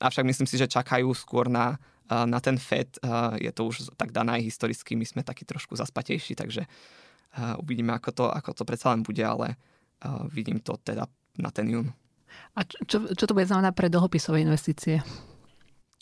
avšak 0.00 0.24
myslím 0.24 0.48
si, 0.48 0.56
že 0.56 0.72
čakajú 0.72 1.12
skôr 1.12 1.52
na, 1.52 1.76
na 2.08 2.40
ten 2.40 2.56
FED. 2.56 2.96
Je 3.36 3.52
to 3.52 3.68
už 3.68 3.92
tak 4.00 4.08
dané 4.10 4.40
aj 4.40 4.48
historicky, 4.48 4.96
my 4.96 5.04
sme 5.04 5.20
takí 5.20 5.44
trošku 5.44 5.76
zaspatejší, 5.76 6.32
takže 6.40 6.64
uvidíme, 7.60 7.92
ako 7.92 8.10
to, 8.10 8.24
ako 8.32 8.50
to 8.56 8.62
predsa 8.64 8.90
len 8.96 9.04
bude, 9.04 9.20
ale 9.20 9.60
vidím 10.32 10.64
to 10.64 10.80
teda 10.80 11.04
na 11.36 11.52
ten 11.52 11.68
jún. 11.68 11.92
A 12.58 12.66
čo, 12.66 13.06
čo 13.10 13.24
to 13.24 13.34
bude 13.34 13.46
znamená 13.46 13.70
pre 13.70 13.92
dlhopisové 13.92 14.42
investície? 14.42 15.00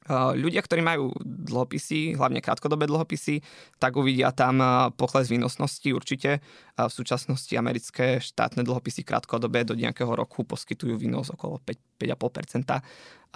Ľudia, 0.09 0.65
ktorí 0.65 0.81
majú 0.81 1.13
dlhopisy, 1.21 2.17
hlavne 2.17 2.41
krátkodobé 2.41 2.89
dlhopisy, 2.89 3.45
tak 3.77 3.93
uvidia 3.93 4.33
tam 4.33 4.57
pokles 4.97 5.29
výnosnosti 5.29 5.85
určite. 5.93 6.41
V 6.81 6.89
súčasnosti 6.89 7.53
americké 7.53 8.17
štátne 8.17 8.65
dlhopisy 8.65 9.05
krátkodobé 9.05 9.69
do 9.69 9.77
nejakého 9.77 10.09
roku 10.09 10.49
poskytujú 10.49 10.97
výnos 10.97 11.29
okolo 11.29 11.61
5,5%. 12.01 12.81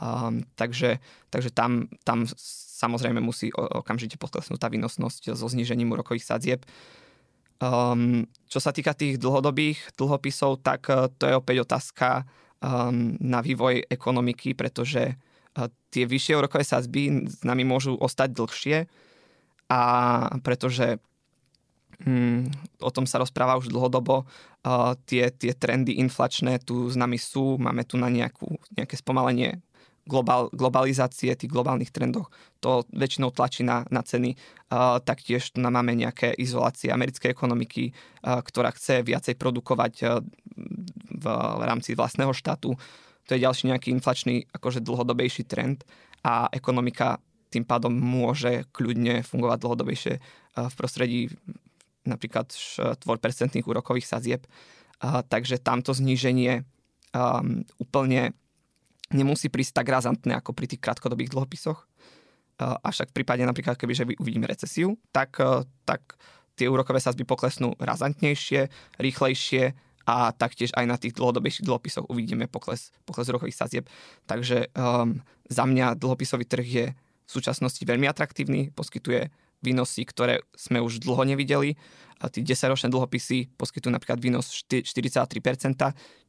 Um, 0.01 0.49
takže 0.57 0.97
takže 1.29 1.53
tam, 1.53 1.93
tam 2.09 2.25
samozrejme 2.81 3.21
musí 3.21 3.53
okamžite 3.53 4.17
poklesnúť 4.17 4.57
tá 4.57 4.73
výnosnosť 4.73 5.37
so 5.37 5.47
znižením 5.53 5.93
úrokových 5.93 6.25
sadzieb. 6.25 6.65
Čo 8.49 8.59
sa 8.59 8.73
týka 8.73 8.97
tých 8.97 9.21
dlhodobých 9.21 9.95
dlhopisov, 10.01 10.65
tak 10.65 10.89
to 11.21 11.23
je 11.29 11.35
opäť 11.37 11.69
otázka 11.69 12.25
um, 12.63 13.19
na 13.19 13.43
vývoj 13.43 13.91
ekonomiky, 13.91 14.55
pretože 14.55 15.19
tie 15.93 16.05
vyššie 16.09 16.39
úrokové 16.41 16.65
sadzby 16.65 17.29
s 17.29 17.45
nami 17.45 17.69
môžu 17.69 17.93
ostať 18.01 18.29
dlhšie 18.33 18.77
a 19.69 19.81
pretože 20.41 20.97
hm, 22.05 22.49
o 22.81 22.91
tom 22.91 23.05
sa 23.05 23.21
rozpráva 23.21 23.61
už 23.61 23.69
dlhodobo, 23.69 24.25
uh, 24.25 24.97
tie, 25.05 25.29
tie 25.29 25.53
trendy 25.53 26.01
inflačné 26.01 26.61
tu 26.65 26.89
s 26.89 26.97
nami 26.97 27.21
sú, 27.21 27.61
máme 27.61 27.85
tu 27.85 28.01
na 28.01 28.09
nejakú, 28.09 28.57
nejaké 28.77 28.97
spomalenie 28.97 29.61
global, 30.09 30.49
globalizácie, 30.51 31.37
tých 31.37 31.53
globálnych 31.53 31.93
trendoch, 31.93 32.33
to 32.59 32.89
väčšinou 32.91 33.31
tlačí 33.31 33.63
na, 33.63 33.85
na 33.93 34.01
ceny. 34.03 34.35
Uh, 34.73 34.99
taktiež 35.05 35.53
tu 35.53 35.61
máme 35.61 35.93
nejaké 35.93 36.33
izolácie 36.41 36.89
americkej 36.89 37.29
ekonomiky, 37.29 37.93
uh, 37.93 38.41
ktorá 38.41 38.73
chce 38.73 39.05
viacej 39.05 39.37
produkovať 39.37 39.95
uh, 40.03 40.25
v, 41.23 41.27
v 41.31 41.63
rámci 41.63 41.95
vlastného 41.95 42.35
štátu 42.35 42.75
to 43.27 43.39
je 43.39 43.45
ďalší 43.47 43.71
nejaký 43.71 43.95
inflačný, 43.95 44.51
akože 44.51 44.83
dlhodobejší 44.83 45.47
trend 45.47 45.87
a 46.27 46.51
ekonomika 46.51 47.23
tým 47.53 47.69
pádom 47.69 47.93
môže 47.93 48.67
kľudne 48.73 49.23
fungovať 49.23 49.59
dlhodobejšie 49.61 50.15
eh, 50.17 50.23
v 50.57 50.75
prostredí 50.75 51.21
napríklad 52.03 52.51
4% 52.51 52.99
úrokových 53.63 54.11
sazieb. 54.11 54.43
Takže 55.03 55.63
tamto 55.63 55.95
zníženie 55.95 56.67
um, 57.15 57.63
úplne 57.79 58.35
nemusí 59.15 59.47
prísť 59.47 59.83
tak 59.83 59.87
razantné 59.91 60.35
ako 60.35 60.51
pri 60.51 60.67
tých 60.67 60.83
krátkodobých 60.83 61.31
dlhopisoch. 61.31 61.87
Uh, 62.59 62.75
avšak 62.83 63.15
v 63.15 63.23
prípade 63.23 63.47
napríklad, 63.47 63.79
keby 63.79 63.95
že 63.95 64.07
uvidíme 64.19 64.51
recesiu, 64.51 64.99
tak, 65.15 65.39
tak 65.87 66.19
tie 66.55 66.67
úrokové 66.67 66.99
sazby 66.99 67.23
poklesnú 67.23 67.75
razantnejšie, 67.79 68.67
rýchlejšie 68.99 69.75
a 70.07 70.35
taktiež 70.35 70.75
aj 70.75 70.85
na 70.87 70.97
tých 70.99 71.15
dlhodobejších 71.15 71.67
dlhopisoch 71.67 72.11
uvidíme 72.11 72.51
pokles, 72.51 72.91
pokles 73.07 73.31
rokových 73.31 73.59
sazieb. 73.59 73.85
Takže 74.27 74.75
um, 74.75 75.23
za 75.47 75.65
mňa 75.67 75.95
dlhopisový 75.99 76.45
trh 76.47 76.67
je 76.67 76.87
v 76.97 77.31
súčasnosti 77.31 77.81
veľmi 77.83 78.11
atraktívny, 78.11 78.75
poskytuje 78.75 79.31
výnosy, 79.63 80.03
ktoré 80.03 80.43
sme 80.59 80.83
už 80.83 80.99
dlho 81.01 81.23
nevideli. 81.23 81.79
A 82.23 82.31
tí 82.31 82.43
10-ročné 82.43 82.91
dlhopisy 82.91 83.55
poskytujú 83.55 83.91
napríklad 83.91 84.19
výnos 84.19 84.51
43%, 84.51 85.27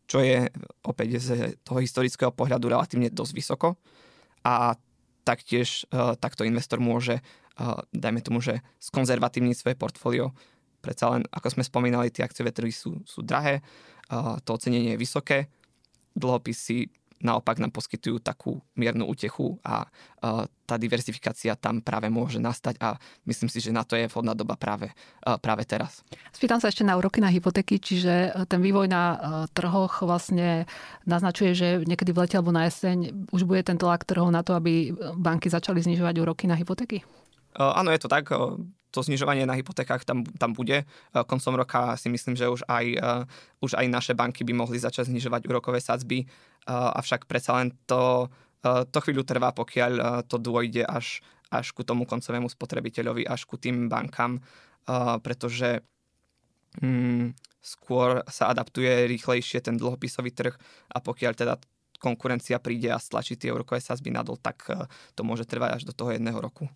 čo 0.05 0.17
je 0.21 0.49
opäť 0.85 1.09
z 1.21 1.27
toho 1.65 1.81
historického 1.81 2.33
pohľadu 2.33 2.69
relatívne 2.69 3.09
dosť 3.09 3.33
vysoko. 3.33 3.77
A 4.45 4.77
taktiež 5.25 5.89
uh, 5.89 6.13
takto 6.17 6.45
investor 6.45 6.77
môže, 6.77 7.21
uh, 7.57 7.81
dajme 7.93 8.21
tomu, 8.21 8.41
že 8.41 8.61
skonzervatívniť 8.81 9.55
svoje 9.57 9.75
portfólio 9.77 10.33
Predsa 10.83 11.15
len, 11.15 11.23
ako 11.31 11.47
sme 11.55 11.63
spomínali, 11.63 12.11
tie 12.11 12.27
akciové 12.27 12.51
trhy 12.51 12.75
sú, 12.75 12.99
sú 13.07 13.23
drahé, 13.23 13.63
to 14.43 14.49
ocenenie 14.51 14.93
je 14.93 15.01
vysoké, 15.01 15.47
dlhopisy 16.11 16.91
naopak 17.23 17.55
nám 17.55 17.71
poskytujú 17.71 18.19
takú 18.19 18.59
miernu 18.75 19.07
útechu 19.07 19.55
a 19.63 19.87
tá 20.67 20.75
diversifikácia 20.75 21.55
tam 21.55 21.79
práve 21.79 22.11
môže 22.11 22.35
nastať 22.35 22.75
a 22.83 22.99
myslím 23.23 23.47
si, 23.47 23.63
že 23.63 23.71
na 23.71 23.87
to 23.87 23.95
je 23.95 24.11
vhodná 24.11 24.35
doba 24.35 24.59
práve, 24.59 24.91
práve 25.39 25.63
teraz. 25.63 26.03
Spýtam 26.35 26.59
sa 26.59 26.67
ešte 26.67 26.83
na 26.83 26.99
úroky 26.99 27.23
na 27.23 27.31
hypotéky, 27.31 27.79
čiže 27.79 28.35
ten 28.51 28.59
vývoj 28.59 28.91
na 28.91 29.03
trhoch 29.55 30.03
vlastne 30.03 30.67
naznačuje, 31.07 31.55
že 31.55 31.67
niekedy 31.87 32.11
v 32.11 32.27
lete 32.27 32.35
alebo 32.35 32.51
na 32.51 32.67
jeseň 32.67 33.31
už 33.31 33.47
bude 33.47 33.63
tento 33.63 33.87
tlak 33.87 34.03
trhov 34.03 34.27
na 34.27 34.43
to, 34.43 34.59
aby 34.59 34.91
banky 35.15 35.47
začali 35.47 35.79
znižovať 35.79 36.19
úroky 36.19 36.51
na 36.51 36.59
hypotéky? 36.59 37.07
Áno, 37.55 37.87
je 37.87 38.03
to 38.03 38.11
tak 38.11 38.35
to 38.93 39.01
znižovanie 39.01 39.49
na 39.49 39.57
hypotékach 39.57 40.05
tam, 40.05 40.21
tam 40.37 40.53
bude. 40.53 40.85
E, 40.85 40.85
koncom 41.25 41.57
roka 41.57 41.97
si 41.97 42.13
myslím, 42.13 42.37
že 42.37 42.45
už 42.45 42.61
aj, 42.69 42.85
e, 42.93 43.09
už 43.65 43.73
aj 43.73 43.85
naše 43.89 44.13
banky 44.13 44.45
by 44.45 44.53
mohli 44.53 44.77
začať 44.77 45.09
znižovať 45.09 45.49
úrokové 45.49 45.81
sadzby, 45.81 46.21
e, 46.21 46.25
avšak 46.69 47.25
predsa 47.25 47.57
len 47.57 47.73
to, 47.89 48.29
to 48.63 48.99
chvíľu 49.03 49.27
trvá, 49.27 49.51
pokiaľ 49.51 50.23
to 50.23 50.39
dôjde 50.39 50.87
až, 50.87 51.19
až 51.51 51.75
ku 51.75 51.83
tomu 51.83 52.07
koncovému 52.07 52.47
spotrebiteľovi, 52.47 53.27
až 53.27 53.43
ku 53.43 53.59
tým 53.59 53.91
bankám, 53.91 54.39
pretože 55.19 55.83
hmm, 56.79 57.35
skôr 57.59 58.23
sa 58.31 58.47
adaptuje 58.55 59.03
rýchlejšie 59.11 59.59
ten 59.59 59.75
dlhopisový 59.75 60.31
trh 60.31 60.55
a 60.95 60.97
pokiaľ 61.03 61.31
teda 61.35 61.59
konkurencia 62.03 62.59
príde 62.59 62.91
a 62.91 62.99
stlačí 62.99 63.39
tie 63.39 63.55
úrokové 63.55 63.79
sazby 63.79 64.11
nadol, 64.11 64.35
tak 64.35 64.67
eh, 64.67 64.83
to 65.15 65.23
môže 65.23 65.47
trvať 65.47 65.79
až 65.79 65.81
do 65.87 65.95
toho 65.95 66.11
jedného 66.11 66.35
roku. 66.35 66.67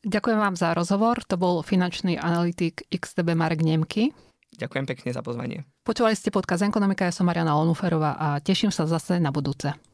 Ďakujem 0.00 0.40
vám 0.40 0.56
za 0.56 0.72
rozhovor. 0.72 1.20
To 1.28 1.36
bol 1.36 1.60
finančný 1.60 2.16
analytik 2.16 2.88
XTB 2.88 3.36
Marek 3.36 3.60
Nemky. 3.60 4.16
Ďakujem 4.56 4.84
pekne 4.88 5.10
za 5.12 5.22
pozvanie. 5.22 5.68
Počúvali 5.84 6.16
ste 6.16 6.32
podcast 6.32 6.64
Ekonomika, 6.64 7.06
ja 7.06 7.14
som 7.14 7.28
Mariana 7.28 7.54
Onuferová 7.54 8.18
a 8.18 8.42
teším 8.42 8.74
sa 8.74 8.88
zase 8.88 9.20
na 9.22 9.30
budúce. 9.30 9.89